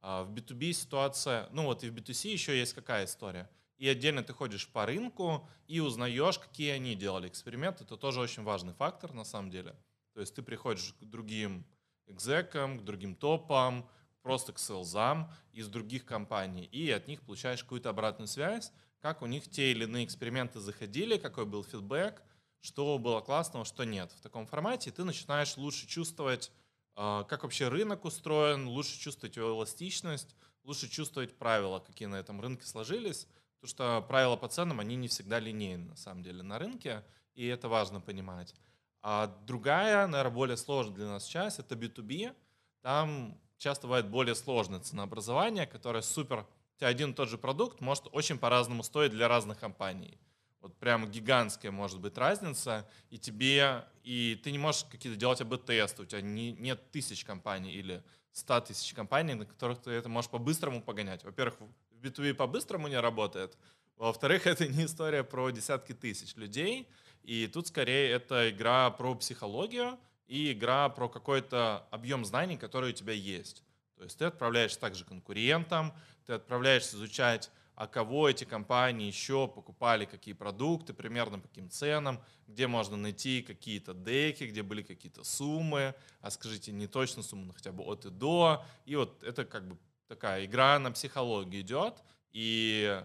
А 0.00 0.24
в 0.24 0.32
B2B 0.32 0.72
ситуация, 0.72 1.48
ну 1.52 1.64
вот 1.64 1.84
и 1.84 1.90
в 1.90 1.94
B2C 1.94 2.28
еще 2.28 2.58
есть 2.58 2.74
какая 2.74 3.04
история. 3.04 3.50
И 3.78 3.88
отдельно 3.88 4.22
ты 4.22 4.32
ходишь 4.32 4.68
по 4.68 4.86
рынку 4.86 5.48
и 5.66 5.80
узнаешь, 5.80 6.38
какие 6.38 6.70
они 6.70 6.94
делали 6.94 7.28
эксперименты. 7.28 7.84
Это 7.84 7.96
тоже 7.96 8.20
очень 8.20 8.42
важный 8.42 8.72
фактор 8.72 9.12
на 9.12 9.24
самом 9.24 9.50
деле. 9.50 9.76
То 10.14 10.20
есть 10.20 10.34
ты 10.34 10.42
приходишь 10.42 10.94
к 10.98 11.04
другим 11.04 11.66
экзекам, 12.06 12.78
к 12.78 12.84
другим 12.84 13.14
топам, 13.14 13.88
просто 14.22 14.52
к 14.52 14.58
селзам 14.58 15.30
из 15.52 15.68
других 15.68 16.04
компаний, 16.04 16.64
и 16.64 16.90
от 16.90 17.06
них 17.06 17.20
получаешь 17.22 17.62
какую-то 17.62 17.90
обратную 17.90 18.28
связь, 18.28 18.72
как 19.00 19.22
у 19.22 19.26
них 19.26 19.48
те 19.48 19.70
или 19.70 19.84
иные 19.84 20.04
эксперименты 20.04 20.58
заходили, 20.58 21.16
какой 21.16 21.44
был 21.44 21.62
фидбэк, 21.62 22.22
что 22.60 22.98
было 22.98 23.20
классного, 23.20 23.64
что 23.64 23.84
нет. 23.84 24.10
В 24.12 24.20
таком 24.20 24.46
формате 24.46 24.90
ты 24.90 25.04
начинаешь 25.04 25.56
лучше 25.56 25.86
чувствовать 25.86 26.50
как 26.96 27.42
вообще 27.42 27.68
рынок 27.68 28.04
устроен, 28.04 28.66
лучше 28.66 28.98
чувствовать 28.98 29.36
его 29.36 29.50
эластичность, 29.50 30.34
лучше 30.64 30.88
чувствовать 30.88 31.36
правила, 31.36 31.78
какие 31.78 32.08
на 32.08 32.16
этом 32.16 32.40
рынке 32.40 32.66
сложились, 32.66 33.28
потому 33.60 33.68
что 33.68 34.06
правила 34.08 34.36
по 34.36 34.48
ценам, 34.48 34.80
они 34.80 34.96
не 34.96 35.08
всегда 35.08 35.38
линейны 35.38 35.90
на 35.90 35.96
самом 35.96 36.22
деле 36.22 36.42
на 36.42 36.58
рынке, 36.58 37.04
и 37.34 37.46
это 37.46 37.68
важно 37.68 38.00
понимать. 38.00 38.54
А 39.02 39.26
другая, 39.46 40.06
наверное, 40.06 40.34
более 40.34 40.56
сложная 40.56 40.96
для 40.96 41.06
нас 41.06 41.26
часть— 41.26 41.58
это 41.60 41.74
B2B. 41.74 42.34
Там 42.80 43.38
часто 43.58 43.86
бывает 43.86 44.08
более 44.08 44.34
сложное 44.34 44.80
ценообразование, 44.80 45.66
которое 45.66 46.02
супер... 46.02 46.46
У 46.74 46.78
тебя 46.78 46.88
один 46.88 47.12
и 47.12 47.14
тот 47.14 47.28
же 47.28 47.38
продукт 47.38 47.80
может 47.80 48.04
очень 48.12 48.38
по-разному 48.38 48.82
стоить 48.82 49.12
для 49.12 49.28
разных 49.28 49.58
компаний 49.58 50.18
вот 50.66 50.76
прям 50.78 51.08
гигантская 51.08 51.70
может 51.70 52.00
быть 52.00 52.18
разница, 52.18 52.88
и 53.10 53.18
тебе, 53.18 53.84
и 54.02 54.40
ты 54.42 54.50
не 54.50 54.58
можешь 54.58 54.84
какие-то 54.84 55.18
делать 55.18 55.40
АБ-тесты, 55.40 56.02
у 56.02 56.04
тебя 56.04 56.20
не, 56.20 56.52
нет 56.52 56.90
тысяч 56.90 57.24
компаний 57.24 57.72
или 57.72 58.02
ста 58.32 58.60
тысяч 58.60 58.92
компаний, 58.92 59.34
на 59.34 59.46
которых 59.46 59.80
ты 59.80 59.92
это 59.92 60.08
можешь 60.08 60.30
по-быстрому 60.30 60.82
погонять. 60.82 61.22
Во-первых, 61.22 61.60
в 61.60 62.04
B2B 62.04 62.34
по-быстрому 62.34 62.88
не 62.88 62.98
работает, 62.98 63.56
во-вторых, 63.96 64.46
это 64.46 64.66
не 64.66 64.86
история 64.86 65.22
про 65.22 65.50
десятки 65.50 65.92
тысяч 65.92 66.34
людей, 66.34 66.88
и 67.22 67.46
тут 67.46 67.68
скорее 67.68 68.10
это 68.10 68.50
игра 68.50 68.90
про 68.90 69.14
психологию 69.14 69.98
и 70.26 70.52
игра 70.52 70.88
про 70.88 71.08
какой-то 71.08 71.86
объем 71.92 72.24
знаний, 72.24 72.56
который 72.56 72.90
у 72.90 72.92
тебя 72.92 73.12
есть. 73.12 73.62
То 73.96 74.02
есть 74.02 74.18
ты 74.18 74.24
отправляешься 74.24 74.80
также 74.80 75.04
конкурентам, 75.04 75.94
ты 76.26 76.32
отправляешься 76.32 76.96
изучать 76.96 77.50
а 77.76 77.86
кого 77.86 78.28
эти 78.28 78.44
компании 78.44 79.06
еще 79.06 79.46
покупали, 79.46 80.06
какие 80.06 80.32
продукты, 80.32 80.94
примерно 80.94 81.38
по 81.38 81.46
каким 81.46 81.68
ценам, 81.68 82.22
где 82.48 82.66
можно 82.66 82.96
найти 82.96 83.42
какие-то 83.42 83.92
деки, 83.92 84.44
где 84.44 84.62
были 84.62 84.82
какие-то 84.82 85.22
суммы, 85.24 85.94
а 86.22 86.30
скажите 86.30 86.72
не 86.72 86.86
точно 86.86 87.22
сумму, 87.22 87.44
но 87.44 87.52
хотя 87.52 87.72
бы 87.72 87.84
от 87.84 88.06
и 88.06 88.10
до. 88.10 88.64
И 88.86 88.96
вот 88.96 89.22
это 89.22 89.44
как 89.44 89.68
бы 89.68 89.76
такая 90.08 90.46
игра 90.46 90.78
на 90.78 90.90
психологию 90.90 91.60
идет, 91.60 92.02
и 92.32 93.02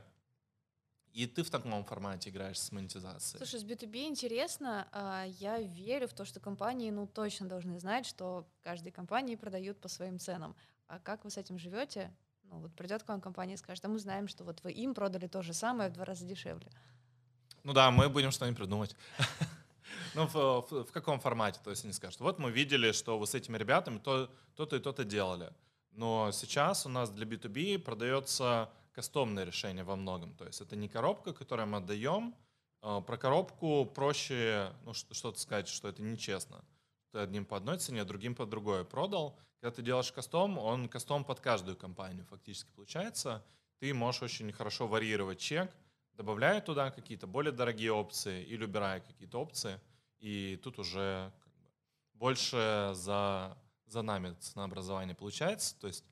и 1.14 1.28
ты 1.28 1.44
в 1.44 1.50
таком 1.50 1.84
формате 1.84 2.30
играешь 2.30 2.58
с 2.58 2.72
монетизацией. 2.72 3.46
Слушай, 3.46 3.60
с 3.60 3.66
B2B 3.66 4.08
интересно. 4.08 4.88
А, 4.94 5.26
я 5.26 5.60
верю 5.60 6.08
в 6.08 6.14
то, 6.14 6.24
что 6.24 6.40
компании 6.40 6.90
ну, 6.90 7.06
точно 7.06 7.50
должны 7.50 7.78
знать, 7.82 8.06
что 8.06 8.48
каждой 8.62 8.94
компании 8.94 9.36
продают 9.36 9.82
по 9.82 9.90
своим 9.90 10.20
ценам. 10.20 10.56
А 10.88 11.00
как 11.00 11.26
вы 11.26 11.30
с 11.30 11.36
этим 11.36 11.60
живете? 11.60 12.16
Ну, 12.52 12.60
вот 12.60 12.76
придет 12.76 13.04
к 13.04 13.08
вам 13.08 13.22
компания 13.22 13.54
и 13.54 13.58
скажет, 13.58 13.84
а 13.86 13.88
мы 13.88 13.98
знаем, 13.98 14.28
что 14.28 14.44
вот 14.44 14.62
вы 14.64 14.72
им 14.74 14.94
продали 14.94 15.28
то 15.28 15.42
же 15.42 15.54
самое 15.54 15.90
в 15.90 15.94
два 15.94 16.06
раза 16.06 16.26
дешевле. 16.26 16.70
Ну 17.64 17.74
да, 17.74 17.92
мы 17.92 18.10
будем 18.10 18.32
что-нибудь 18.32 18.58
придумать. 18.58 18.96
Ну, 20.14 20.28
в, 20.28 20.34
в, 20.34 20.84
в 20.86 20.92
каком 20.92 21.22
формате? 21.22 21.60
То 21.64 21.70
есть 21.70 21.86
они 21.86 21.94
скажут, 21.94 22.20
вот 22.20 22.38
мы 22.38 22.52
видели, 22.52 22.92
что 22.92 23.18
вы 23.18 23.26
с 23.28 23.36
этими 23.36 23.58
ребятами 23.58 23.98
то, 23.98 24.30
то-то 24.56 24.76
и 24.76 24.80
то-то 24.80 25.06
делали. 25.06 25.54
Но 25.92 26.32
сейчас 26.34 26.86
у 26.86 26.90
нас 26.90 27.10
для 27.10 27.26
B2B 27.26 27.80
продается 27.80 28.70
кастомное 28.92 29.46
решение 29.46 29.86
во 29.86 29.96
многом. 29.96 30.34
То 30.36 30.46
есть 30.46 30.60
это 30.60 30.76
не 30.76 30.90
коробка, 30.90 31.34
которую 31.34 31.68
мы 31.68 31.78
отдаем. 31.78 32.36
А, 32.82 33.00
про 33.00 33.18
коробку 33.18 33.86
проще 33.86 34.74
ну, 34.86 34.94
что-то 34.94 35.40
сказать, 35.40 35.70
что 35.70 35.88
это 35.88 36.02
нечестно. 36.02 36.62
Ты 37.12 37.20
одним 37.20 37.46
по 37.46 37.58
одной 37.58 37.78
цене, 37.78 38.06
другим 38.06 38.36
по 38.36 38.46
другой 38.46 38.86
продал. 38.86 39.38
Когда 39.60 39.76
ты 39.76 39.82
делаешь 39.82 40.12
кастом, 40.12 40.58
он 40.58 40.88
кастом 40.88 41.26
под 41.26 41.40
каждую 41.42 41.76
компанию 41.76 42.26
фактически 42.26 42.72
получается. 42.72 43.44
Ты 43.80 43.94
можешь 43.94 44.22
очень 44.24 44.52
хорошо 44.52 44.88
варьировать 44.88 45.40
чек, 45.40 45.72
добавляя 46.14 46.62
туда 46.62 46.90
какие-то 46.90 47.28
более 47.28 47.52
дорогие 47.52 47.92
опции 47.92 48.44
или 48.44 48.64
убирая 48.64 49.02
какие-то 49.02 49.40
опции. 49.40 49.80
И 50.20 50.60
тут 50.64 50.80
уже 50.80 51.32
как 51.44 51.54
бы, 51.54 51.70
больше 52.14 52.92
за, 52.94 53.58
за 53.88 54.02
нами 54.02 54.34
ценообразование 54.40 55.16
получается. 55.16 55.78
То 55.80 55.88
есть 55.88 56.06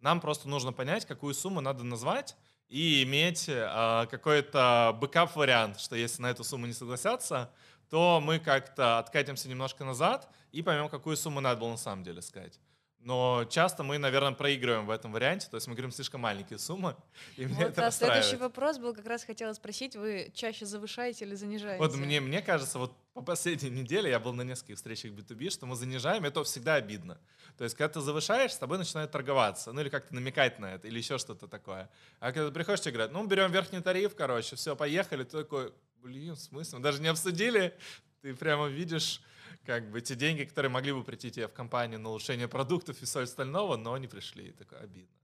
нам 0.00 0.20
просто 0.20 0.48
нужно 0.48 0.72
понять, 0.72 1.04
какую 1.04 1.34
сумму 1.34 1.60
надо 1.60 1.84
назвать, 1.84 2.36
и 2.70 3.02
иметь 3.02 3.46
э, 3.48 4.06
какой-то 4.10 4.96
бэкап-вариант, 5.00 5.80
что 5.80 5.96
если 5.96 6.22
на 6.22 6.30
эту 6.30 6.44
сумму 6.44 6.66
не 6.66 6.72
согласятся, 6.72 7.50
то 7.90 8.20
мы 8.22 8.38
как-то 8.38 8.98
откатимся 8.98 9.48
немножко 9.48 9.84
назад 9.84 10.28
и 10.52 10.62
поймем, 10.62 10.88
какую 10.88 11.16
сумму 11.16 11.40
надо 11.40 11.60
было 11.60 11.72
на 11.72 11.76
самом 11.76 12.04
деле 12.04 12.22
сказать. 12.22 12.60
Но 13.02 13.46
часто 13.48 13.82
мы, 13.82 13.96
наверное, 13.96 14.32
проигрываем 14.32 14.84
в 14.84 14.90
этом 14.90 15.12
варианте, 15.12 15.48
то 15.50 15.56
есть 15.56 15.66
мы 15.66 15.72
говорим 15.74 15.90
слишком 15.90 16.20
маленькие 16.20 16.58
суммы, 16.58 16.96
и 17.36 17.46
мне 17.46 17.64
вот, 17.64 17.68
это 17.68 17.86
а 17.86 17.90
следующий 17.90 18.36
вопрос 18.36 18.78
был, 18.78 18.94
как 18.94 19.06
раз 19.06 19.24
хотела 19.24 19.54
спросить, 19.54 19.96
вы 19.96 20.30
чаще 20.34 20.66
завышаете 20.66 21.24
или 21.24 21.34
занижаете? 21.34 21.78
Вот 21.78 21.94
мне, 21.96 22.20
мне 22.20 22.42
кажется, 22.42 22.78
вот 22.78 22.94
по 23.14 23.22
последней 23.22 23.70
неделе 23.70 24.10
я 24.10 24.20
был 24.20 24.34
на 24.34 24.42
нескольких 24.42 24.76
встречах 24.76 25.12
B2B, 25.12 25.48
что 25.48 25.64
мы 25.64 25.76
занижаем, 25.76 26.24
это 26.24 26.44
всегда 26.44 26.74
обидно. 26.74 27.18
То 27.56 27.64
есть, 27.64 27.74
когда 27.74 27.94
ты 27.94 28.00
завышаешь, 28.00 28.52
с 28.52 28.58
тобой 28.58 28.76
начинают 28.76 29.10
торговаться, 29.10 29.72
ну 29.72 29.80
или 29.80 29.88
как-то 29.88 30.14
намекать 30.14 30.58
на 30.58 30.74
это, 30.74 30.86
или 30.86 30.98
еще 30.98 31.16
что-то 31.16 31.48
такое. 31.48 31.90
А 32.20 32.32
когда 32.32 32.48
ты 32.48 32.54
приходишь, 32.54 32.82
тебе 32.82 32.92
говорят, 32.92 33.12
ну, 33.12 33.26
берем 33.26 33.50
верхний 33.50 33.80
тариф, 33.80 34.14
короче, 34.14 34.56
все, 34.56 34.76
поехали, 34.76 35.24
ты 35.24 35.38
такой, 35.38 35.72
блин, 36.02 36.34
в 36.34 36.40
смысле, 36.40 36.78
мы 36.78 36.84
даже 36.84 37.00
не 37.00 37.08
обсудили, 37.08 37.74
ты 38.20 38.34
прямо 38.34 38.68
видишь 38.68 39.22
как 39.70 39.88
бы 39.88 40.00
те 40.00 40.16
деньги, 40.16 40.42
которые 40.42 40.68
могли 40.68 40.92
бы 40.92 41.04
прийти 41.04 41.30
тебе 41.30 41.46
в 41.46 41.52
компанию 41.52 42.00
на 42.00 42.08
улучшение 42.08 42.48
продуктов 42.48 43.00
и 43.00 43.04
все 43.04 43.20
остального, 43.20 43.76
но 43.76 43.96
не 43.98 44.08
пришли. 44.08 44.48
И 44.48 44.52
такое 44.52 44.80
обидно. 44.80 45.14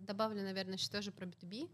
Добавлю, 0.00 0.42
наверное, 0.42 0.74
еще 0.74 0.88
тоже 0.90 1.12
про 1.12 1.24
B2B. 1.24 1.70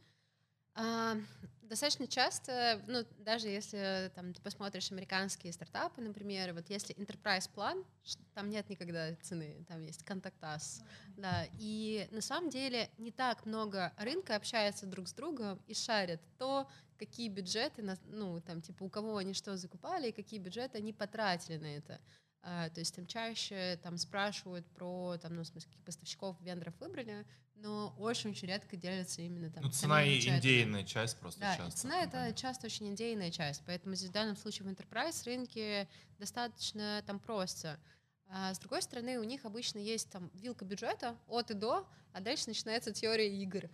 А, 0.79 1.17
достаточно 1.63 2.07
часто, 2.07 2.83
ну, 2.87 3.05
даже 3.19 3.49
если 3.49 4.13
там 4.15 4.35
ты 4.35 4.43
посмотришь 4.43 4.93
американские 4.93 5.55
стартапы, 5.55 6.03
например, 6.03 6.53
вот 6.53 6.69
если 6.69 6.95
enterprise 6.97 7.51
план, 7.51 7.83
там 8.35 8.51
нет 8.51 8.69
никогда 8.69 9.15
цены, 9.23 9.65
там 9.67 9.83
есть 9.83 10.05
контактас, 10.05 10.83
да, 11.17 11.47
и 11.59 12.07
на 12.11 12.21
самом 12.21 12.51
деле 12.51 12.91
не 12.99 13.11
так 13.11 13.47
много 13.47 13.95
рынка 13.97 14.37
общается 14.37 14.85
друг 14.85 15.09
с 15.09 15.15
другом 15.15 15.59
и 15.67 15.73
шарят 15.73 16.21
то, 16.39 16.69
какие 16.99 17.31
бюджеты, 17.31 17.83
ну, 18.05 18.41
там, 18.43 18.61
типа, 18.61 18.85
у 18.85 18.91
кого 18.91 19.17
они 19.17 19.33
что 19.33 19.57
закупали 19.57 20.09
и 20.09 20.13
какие 20.13 20.41
бюджеты 20.41 20.77
они 20.79 20.93
потратили 20.93 21.57
на 21.57 21.75
это. 21.75 22.01
А, 22.43 22.69
то 22.71 22.81
есть 22.81 22.95
там 22.95 23.07
чаще 23.07 23.79
там 23.83 23.97
спрашивают 23.99 24.67
про, 24.69 25.17
там, 25.19 25.35
ну, 25.35 25.43
в 25.43 25.47
смысле, 25.47 25.69
каких 25.69 25.85
поставщиков, 25.85 26.37
вендоров 26.41 26.75
выбрали, 26.81 27.27
но 27.57 27.95
очень-очень 27.99 28.49
редко 28.49 28.77
делятся 28.77 29.23
именно 29.23 29.51
там. 29.51 29.65
Ну, 29.65 29.71
цена 29.71 30.03
и 30.05 30.21
индейная 30.21 30.85
часть 30.85 31.19
просто 31.19 31.41
да, 31.41 31.57
часто. 31.57 31.81
цена— 31.81 32.03
это 32.05 32.33
часто 32.35 32.67
очень 32.67 32.89
индейная 32.89 33.31
часть, 33.31 33.63
поэтому 33.67 33.95
здесь 33.95 34.11
в 34.11 34.13
данном 34.13 34.37
случае 34.37 34.69
в 34.69 34.73
enterprise 34.73 35.25
рынке 35.25 35.89
достаточно 36.19 37.03
там 37.07 37.19
просто. 37.19 37.79
А 38.29 38.53
с 38.53 38.59
другой 38.59 38.83
стороны, 38.83 39.19
у 39.19 39.25
них 39.25 39.45
обычно 39.45 39.79
есть 39.79 40.11
там 40.11 40.31
вилка 40.35 40.65
бюджета 40.65 41.17
от 41.29 41.51
и 41.51 41.55
до, 41.55 41.87
а 42.13 42.21
дальше 42.21 42.45
начинается 42.49 42.93
теория 42.93 43.31
игр. 43.43 43.69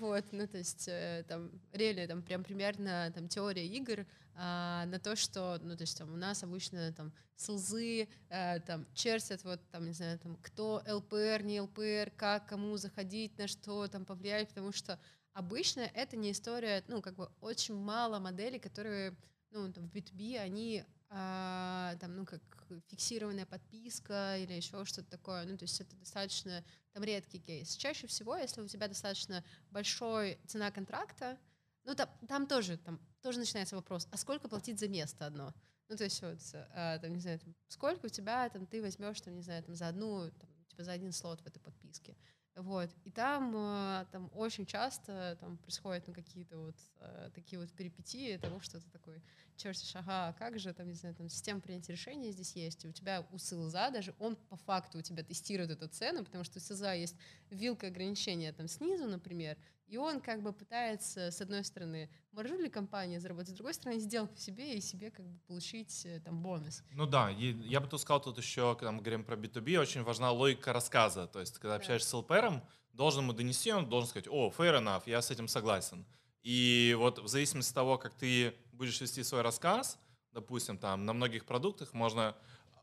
Вот, 0.00 0.24
ну 0.32 0.46
то 0.46 0.58
есть 0.58 0.86
э, 0.88 1.24
там 1.26 1.50
реально 1.72 2.06
там 2.06 2.22
прям 2.22 2.44
примерно 2.44 3.10
там 3.14 3.28
теория 3.28 3.66
игр 3.66 4.06
а, 4.34 4.86
на 4.86 4.98
то, 4.98 5.16
что, 5.16 5.58
ну 5.62 5.76
то 5.76 5.82
есть 5.82 5.98
там 5.98 6.12
у 6.12 6.16
нас 6.16 6.42
обычно 6.44 6.92
там 6.92 7.12
слзы 7.34 8.08
а, 8.30 8.60
там 8.60 8.86
чертят 8.94 9.42
вот 9.42 9.60
там 9.70 9.84
не 9.86 9.92
знаю 9.92 10.18
там 10.18 10.36
кто 10.42 10.82
ЛПР 10.86 11.42
не 11.42 11.60
ЛПР, 11.60 12.12
как 12.16 12.46
кому 12.46 12.76
заходить, 12.76 13.36
на 13.38 13.48
что 13.48 13.88
там 13.88 14.04
повлиять, 14.04 14.48
потому 14.48 14.70
что 14.70 15.00
обычно 15.32 15.80
это 15.80 16.16
не 16.16 16.32
история, 16.32 16.84
ну 16.88 17.02
как 17.02 17.16
бы 17.16 17.30
очень 17.40 17.74
мало 17.74 18.18
моделей, 18.20 18.58
которые 18.58 19.16
ну 19.50 19.72
там 19.72 19.88
в 19.88 19.92
B2B 19.92 20.38
они 20.38 20.84
а, 21.10 21.96
там, 22.00 22.16
ну, 22.16 22.26
как 22.26 22.42
фиксированная 22.88 23.46
подписка 23.46 24.36
или 24.38 24.52
еще 24.52 24.84
что-то 24.84 25.10
такое. 25.10 25.44
Ну, 25.44 25.56
то 25.56 25.64
есть 25.64 25.80
это 25.80 25.96
достаточно 25.96 26.64
там 26.92 27.02
редкий 27.02 27.38
кейс. 27.38 27.76
Чаще 27.76 28.06
всего, 28.06 28.36
если 28.36 28.60
у 28.60 28.68
тебя 28.68 28.88
достаточно 28.88 29.44
большой 29.70 30.38
цена 30.46 30.70
контракта, 30.70 31.38
ну, 31.84 31.94
там, 31.94 32.08
там 32.28 32.46
тоже, 32.46 32.76
там 32.76 33.00
тоже 33.22 33.38
начинается 33.38 33.76
вопрос, 33.76 34.06
а 34.10 34.16
сколько 34.16 34.48
платить 34.48 34.78
за 34.78 34.88
место 34.88 35.26
одно? 35.26 35.54
Ну, 35.88 35.96
то 35.96 36.04
есть 36.04 36.20
вот, 36.20 36.38
а, 36.74 36.98
там, 36.98 37.14
не 37.14 37.20
знаю, 37.20 37.38
там, 37.38 37.54
сколько 37.68 38.06
у 38.06 38.10
тебя, 38.10 38.48
там, 38.50 38.66
ты 38.66 38.82
возьмешь, 38.82 39.20
там, 39.22 39.34
не 39.34 39.42
знаю, 39.42 39.62
там, 39.62 39.74
за 39.74 39.88
одну, 39.88 40.30
там, 40.30 40.50
типа, 40.68 40.84
за 40.84 40.92
один 40.92 41.12
слот 41.12 41.40
в 41.40 41.46
этой 41.46 41.60
подписке. 41.60 42.16
Вот. 42.58 42.90
И 43.04 43.10
там, 43.10 43.54
э, 43.54 44.06
там 44.10 44.30
очень 44.34 44.66
часто 44.66 45.36
там 45.40 45.58
происходят 45.58 46.08
ну, 46.08 46.12
какие-то 46.12 46.58
вот 46.58 46.74
э, 46.98 47.30
такие 47.32 47.60
вот 47.60 47.70
перипетии 47.70 48.36
того, 48.36 48.58
что 48.58 48.80
ты 48.80 48.90
такой 48.90 49.22
чертишь, 49.56 49.94
ага, 49.94 50.28
а 50.28 50.32
как 50.32 50.58
же, 50.58 50.72
там, 50.74 50.88
не 50.88 50.94
знаю, 50.94 51.14
там 51.14 51.28
система 51.28 51.60
принятия 51.60 51.92
решения 51.92 52.32
здесь 52.32 52.56
есть, 52.56 52.84
и 52.84 52.88
у 52.88 52.92
тебя 52.92 53.24
у 53.30 53.38
СЛЗа 53.38 53.90
даже, 53.90 54.12
он 54.18 54.34
по 54.34 54.56
факту 54.56 54.98
у 54.98 55.02
тебя 55.02 55.22
тестирует 55.22 55.70
эту 55.70 55.86
цену, 55.88 56.24
потому 56.24 56.42
что 56.42 56.58
у 56.58 56.60
СЛЗа 56.60 56.94
есть 56.94 57.16
вилка 57.50 57.86
ограничения 57.86 58.52
там 58.52 58.66
снизу, 58.66 59.06
например, 59.06 59.56
и 59.88 59.96
он 59.96 60.20
как 60.20 60.42
бы 60.42 60.52
пытается, 60.52 61.30
с 61.30 61.40
одной 61.40 61.64
стороны, 61.64 62.10
маржу 62.32 62.58
ли 62.58 62.68
компания 62.68 63.20
заработать, 63.20 63.50
с 63.50 63.52
другой 63.52 63.74
стороны, 63.74 64.00
по 64.26 64.36
себе 64.36 64.74
и 64.74 64.80
себе 64.80 65.10
как 65.10 65.26
бы 65.26 65.38
получить 65.46 66.04
э, 66.04 66.20
там 66.20 66.42
бонус. 66.42 66.82
Ну 66.92 67.06
да, 67.06 67.30
я 67.30 67.80
бы 67.80 67.88
тут 67.88 68.00
сказал, 68.00 68.20
тут 68.20 68.38
еще, 68.38 68.74
когда 68.74 68.92
мы 68.92 69.00
говорим 69.00 69.24
про 69.24 69.36
B2B, 69.36 69.78
очень 69.78 70.02
важна 70.02 70.30
логика 70.30 70.72
рассказа. 70.72 71.26
То 71.26 71.40
есть, 71.40 71.54
когда 71.54 71.70
да. 71.70 71.76
общаешься 71.76 72.08
с 72.08 72.14
ЛПРом, 72.14 72.62
должен 72.92 73.22
ему 73.22 73.32
донести, 73.32 73.72
он 73.72 73.88
должен 73.88 74.08
сказать, 74.10 74.28
о, 74.28 74.50
fair 74.50 74.78
enough, 74.78 75.02
я 75.06 75.22
с 75.22 75.30
этим 75.30 75.48
согласен. 75.48 76.04
И 76.42 76.94
вот 76.98 77.18
в 77.18 77.28
зависимости 77.28 77.70
от 77.70 77.74
того, 77.74 77.98
как 77.98 78.14
ты 78.14 78.54
будешь 78.72 79.00
вести 79.00 79.22
свой 79.22 79.42
рассказ, 79.42 79.98
допустим, 80.32 80.78
там 80.78 81.04
на 81.06 81.12
многих 81.12 81.46
продуктах 81.46 81.94
можно 81.94 82.36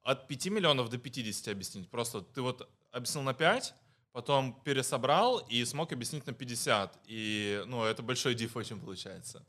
от 0.04 0.28
5 0.28 0.48
миллионов 0.48 0.90
до 0.90 0.98
50 0.98 1.48
объяснить. 1.50 1.90
Просто 1.90 2.22
ты 2.22 2.42
вот 2.42 2.70
объяснил 2.92 3.24
на 3.24 3.34
5, 3.34 3.74
потом 4.16 4.54
пересобрал 4.64 5.40
и 5.40 5.66
смог 5.66 5.92
объяснить 5.92 6.26
на 6.26 6.32
50. 6.32 7.00
И, 7.06 7.62
ну, 7.68 7.84
это 7.84 8.02
большой 8.02 8.34
диф 8.34 8.56
очень 8.56 8.80
получается. 8.80 9.46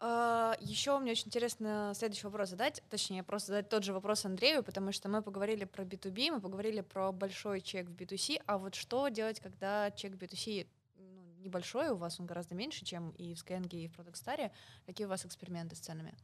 А, 0.00 0.56
еще 0.60 0.98
мне 0.98 1.12
очень 1.12 1.26
интересно 1.26 1.92
следующий 1.94 2.26
вопрос 2.26 2.48
задать, 2.48 2.82
точнее, 2.88 3.22
просто 3.22 3.48
задать 3.48 3.68
тот 3.68 3.84
же 3.84 3.92
вопрос 3.92 4.24
Андрею, 4.24 4.62
потому 4.62 4.92
что 4.92 5.10
мы 5.10 5.20
поговорили 5.20 5.66
про 5.66 5.84
B2B, 5.84 6.30
мы 6.30 6.40
поговорили 6.40 6.80
про 6.80 7.12
большой 7.12 7.60
чек 7.60 7.88
в 7.88 7.92
B2C, 7.92 8.42
а 8.46 8.56
вот 8.56 8.74
что 8.74 9.08
делать, 9.08 9.40
когда 9.40 9.90
чек 9.90 10.14
в 10.14 10.16
B2C 10.16 10.66
ну, 10.96 11.34
небольшой, 11.40 11.90
у 11.90 11.96
вас 11.96 12.18
он 12.18 12.24
гораздо 12.24 12.54
меньше, 12.54 12.82
чем 12.86 13.10
и 13.10 13.34
в 13.34 13.44
Skyeng, 13.44 13.68
и 13.68 13.88
в 13.88 13.98
ProductStar, 13.98 14.52
какие 14.86 15.06
у 15.06 15.10
вас 15.10 15.26
эксперименты 15.26 15.76
с 15.76 15.80
ценами? 15.80 16.14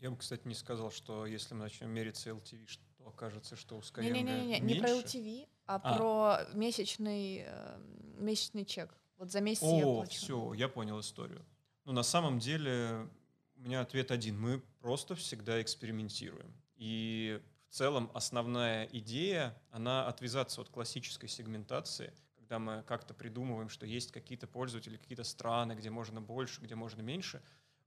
Я 0.00 0.10
бы, 0.10 0.16
кстати, 0.16 0.48
не 0.48 0.54
сказал, 0.54 0.90
что 0.90 1.26
если 1.26 1.54
мы 1.54 1.60
начнем 1.60 1.90
мериться 1.90 2.30
LTV, 2.30 2.66
что 2.66 2.82
окажется, 3.06 3.54
что 3.54 3.76
у 3.76 3.80
Skyeng 3.82 4.10
Не-не-не, 4.10 4.58
не 4.58 4.74
про 4.80 4.88
LTV, 4.88 5.48
а, 5.66 5.76
а. 5.76 5.96
про 5.96 6.54
месячный, 6.54 7.44
э, 7.46 7.78
месячный 8.18 8.64
чек. 8.64 8.94
Вот 9.16 9.30
за 9.30 9.40
месяц 9.40 9.62
О, 9.62 9.78
я 9.78 9.84
плачу. 9.84 10.10
все, 10.10 10.54
я 10.54 10.68
понял 10.68 10.98
историю. 11.00 11.44
Ну, 11.84 11.92
на 11.92 12.02
самом 12.02 12.38
деле, 12.38 13.08
у 13.56 13.60
меня 13.60 13.80
ответ 13.80 14.10
один. 14.10 14.40
Мы 14.40 14.60
просто 14.80 15.14
всегда 15.14 15.60
экспериментируем. 15.62 16.52
И 16.76 17.40
в 17.68 17.74
целом 17.74 18.10
основная 18.14 18.86
идея, 18.92 19.56
она 19.70 20.06
отвязаться 20.06 20.60
от 20.60 20.68
классической 20.68 21.28
сегментации, 21.28 22.12
когда 22.36 22.58
мы 22.58 22.82
как-то 22.82 23.14
придумываем, 23.14 23.68
что 23.68 23.86
есть 23.86 24.12
какие-то 24.12 24.46
пользователи, 24.46 24.96
какие-то 24.96 25.24
страны, 25.24 25.72
где 25.72 25.90
можно 25.90 26.20
больше, 26.20 26.60
где 26.60 26.74
можно 26.74 27.00
меньше. 27.02 27.42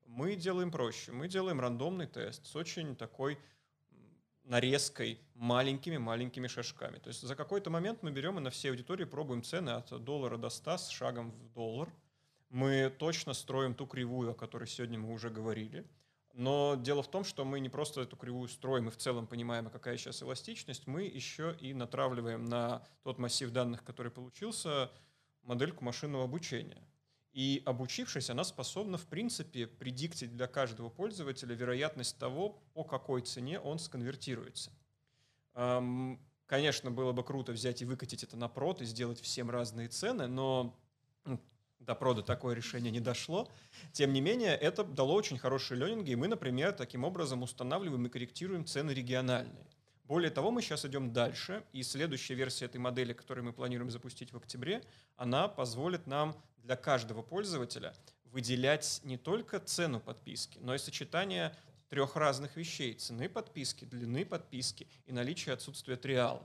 Мы 0.05 0.35
делаем 0.35 0.71
проще. 0.71 1.11
Мы 1.11 1.27
делаем 1.27 1.59
рандомный 1.59 2.07
тест 2.07 2.45
с 2.45 2.55
очень 2.55 2.95
такой 2.95 3.37
нарезкой 4.45 5.19
маленькими-маленькими 5.35 6.47
шажками. 6.47 6.97
То 6.97 7.09
есть 7.09 7.21
за 7.21 7.35
какой-то 7.35 7.69
момент 7.69 8.03
мы 8.03 8.11
берем 8.11 8.37
и 8.37 8.41
на 8.41 8.49
всей 8.49 8.69
аудитории 8.69 9.05
пробуем 9.05 9.43
цены 9.43 9.71
от 9.71 10.03
доллара 10.03 10.37
до 10.37 10.49
100 10.49 10.77
с 10.77 10.89
шагом 10.89 11.31
в 11.31 11.53
доллар. 11.53 11.89
Мы 12.49 12.93
точно 12.97 13.33
строим 13.33 13.73
ту 13.73 13.85
кривую, 13.85 14.31
о 14.31 14.33
которой 14.33 14.67
сегодня 14.67 14.99
мы 14.99 15.11
уже 15.13 15.29
говорили. 15.29 15.85
Но 16.33 16.75
дело 16.75 17.01
в 17.01 17.07
том, 17.07 17.23
что 17.23 17.45
мы 17.45 17.59
не 17.59 17.69
просто 17.69 18.01
эту 18.01 18.17
кривую 18.17 18.49
строим 18.49 18.89
и 18.89 18.91
в 18.91 18.97
целом 18.97 19.25
понимаем, 19.25 19.69
какая 19.69 19.97
сейчас 19.97 20.21
эластичность, 20.21 20.85
мы 20.85 21.03
еще 21.03 21.55
и 21.61 21.73
натравливаем 21.73 22.45
на 22.45 22.85
тот 23.03 23.17
массив 23.17 23.51
данных, 23.51 23.83
который 23.83 24.11
получился, 24.11 24.91
модельку 25.43 25.83
машинного 25.85 26.25
обучения. 26.25 26.81
И 27.35 27.61
обучившись, 27.65 28.29
она 28.29 28.45
способна, 28.45 28.97
в 28.97 29.07
принципе, 29.07 29.67
предиктить 29.67 30.31
для 30.31 30.47
каждого 30.47 30.87
пользователя 30.87 31.53
вероятность 31.53 32.17
того, 32.17 32.61
по 32.73 32.85
какой 32.85 33.23
цене 33.23 33.59
он 33.59 33.77
сконвертируется. 33.77 34.71
Конечно, 36.45 36.91
было 36.91 37.11
бы 37.11 37.25
круто 37.25 37.51
взять 37.51 37.81
и 37.81 37.85
выкатить 37.85 38.23
это 38.23 38.37
на 38.37 38.47
прод 38.47 38.81
и 38.81 38.85
сделать 38.85 39.19
всем 39.19 39.51
разные 39.51 39.89
цены, 39.89 40.27
но 40.27 40.79
до 41.79 41.93
прода 41.93 42.21
такое 42.21 42.55
решение 42.55 42.89
не 42.89 43.01
дошло. 43.01 43.51
Тем 43.91 44.13
не 44.13 44.21
менее, 44.21 44.55
это 44.55 44.85
дало 44.85 45.13
очень 45.13 45.37
хорошие 45.37 45.77
ленинги, 45.77 46.11
и 46.11 46.15
мы, 46.15 46.29
например, 46.29 46.71
таким 46.71 47.03
образом 47.03 47.43
устанавливаем 47.43 48.05
и 48.05 48.09
корректируем 48.09 48.65
цены 48.65 48.91
региональные. 48.91 49.67
Более 50.07 50.29
того, 50.29 50.51
мы 50.51 50.61
сейчас 50.61 50.85
идем 50.85 51.13
дальше, 51.13 51.63
и 51.73 51.81
следующая 51.81 52.35
версия 52.35 52.65
этой 52.65 52.77
модели, 52.77 53.13
которую 53.13 53.45
мы 53.45 53.53
планируем 53.53 53.89
запустить 53.89 54.31
в 54.31 54.37
октябре, 54.37 54.83
она 55.15 55.47
позволит 55.47 56.05
нам 56.05 56.35
для 56.57 56.75
каждого 56.75 57.23
пользователя 57.23 57.93
выделять 58.25 59.01
не 59.03 59.17
только 59.17 59.59
цену 59.59 59.99
подписки, 59.99 60.59
но 60.61 60.75
и 60.75 60.77
сочетание 60.77 61.55
трех 61.89 62.15
разных 62.15 62.55
вещей. 62.55 62.93
Цены 62.93 63.29
подписки, 63.29 63.85
длины 63.85 64.25
подписки 64.25 64.87
и 65.05 65.11
наличие 65.11 65.53
отсутствия 65.53 65.95
триала. 65.95 66.43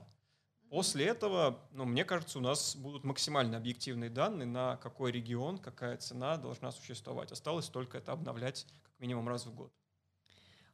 После 0.69 1.05
этого, 1.05 1.59
ну, 1.71 1.83
мне 1.83 2.05
кажется, 2.05 2.39
у 2.39 2.41
нас 2.41 2.75
будут 2.77 3.03
максимально 3.03 3.57
объективные 3.57 4.09
данные, 4.09 4.45
на 4.45 4.77
какой 4.77 5.11
регион, 5.11 5.57
какая 5.57 5.97
цена 5.97 6.37
должна 6.37 6.71
существовать. 6.71 7.31
Осталось 7.31 7.67
только 7.67 7.97
это 7.97 8.13
обновлять 8.13 8.65
как 8.81 8.93
минимум 8.99 9.27
раз 9.27 9.45
в 9.45 9.53
год. 9.53 9.73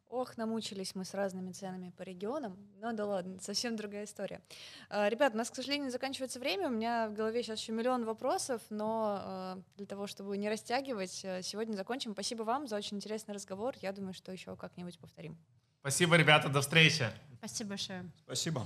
Ох, 0.10 0.38
намучились 0.38 0.96
мы 0.96 1.04
с 1.04 1.13
разными 1.13 1.52
ценами 1.52 1.91
по 1.98 2.04
регионам. 2.04 2.58
Ну 2.80 2.93
да 2.93 3.06
ладно, 3.06 3.39
совсем 3.41 3.76
другая 3.76 4.06
история. 4.06 4.41
А, 4.89 5.10
ребят, 5.10 5.34
у 5.34 5.38
нас, 5.38 5.50
к 5.50 5.56
сожалению, 5.56 5.91
заканчивается 5.91 6.39
время. 6.39 6.67
У 6.67 6.72
меня 6.72 7.10
в 7.10 7.13
голове 7.13 7.43
сейчас 7.43 7.60
еще 7.60 7.74
миллион 7.74 8.06
вопросов, 8.06 8.62
но 8.70 9.17
а, 9.20 9.62
для 9.76 9.86
того, 9.86 10.08
чтобы 10.08 10.38
не 10.38 10.50
растягивать, 10.50 11.22
э, 11.24 11.41
сегодня 11.41 11.76
закончим. 11.76 12.13
Спасибо 12.13 12.43
вам 12.43 12.67
за 12.67 12.78
очень 12.78 12.98
интересный 12.98 13.34
разговор. 13.34 13.76
Я 13.82 13.91
думаю, 13.91 14.13
что 14.13 14.32
еще 14.32 14.56
как-нибудь 14.56 14.98
повторим. 14.98 15.38
Спасибо, 15.82 16.15
ребята, 16.15 16.48
до 16.48 16.62
встречи. 16.62 17.06
Спасибо 17.39 17.70
большое. 17.72 18.10
Спасибо. 18.26 18.65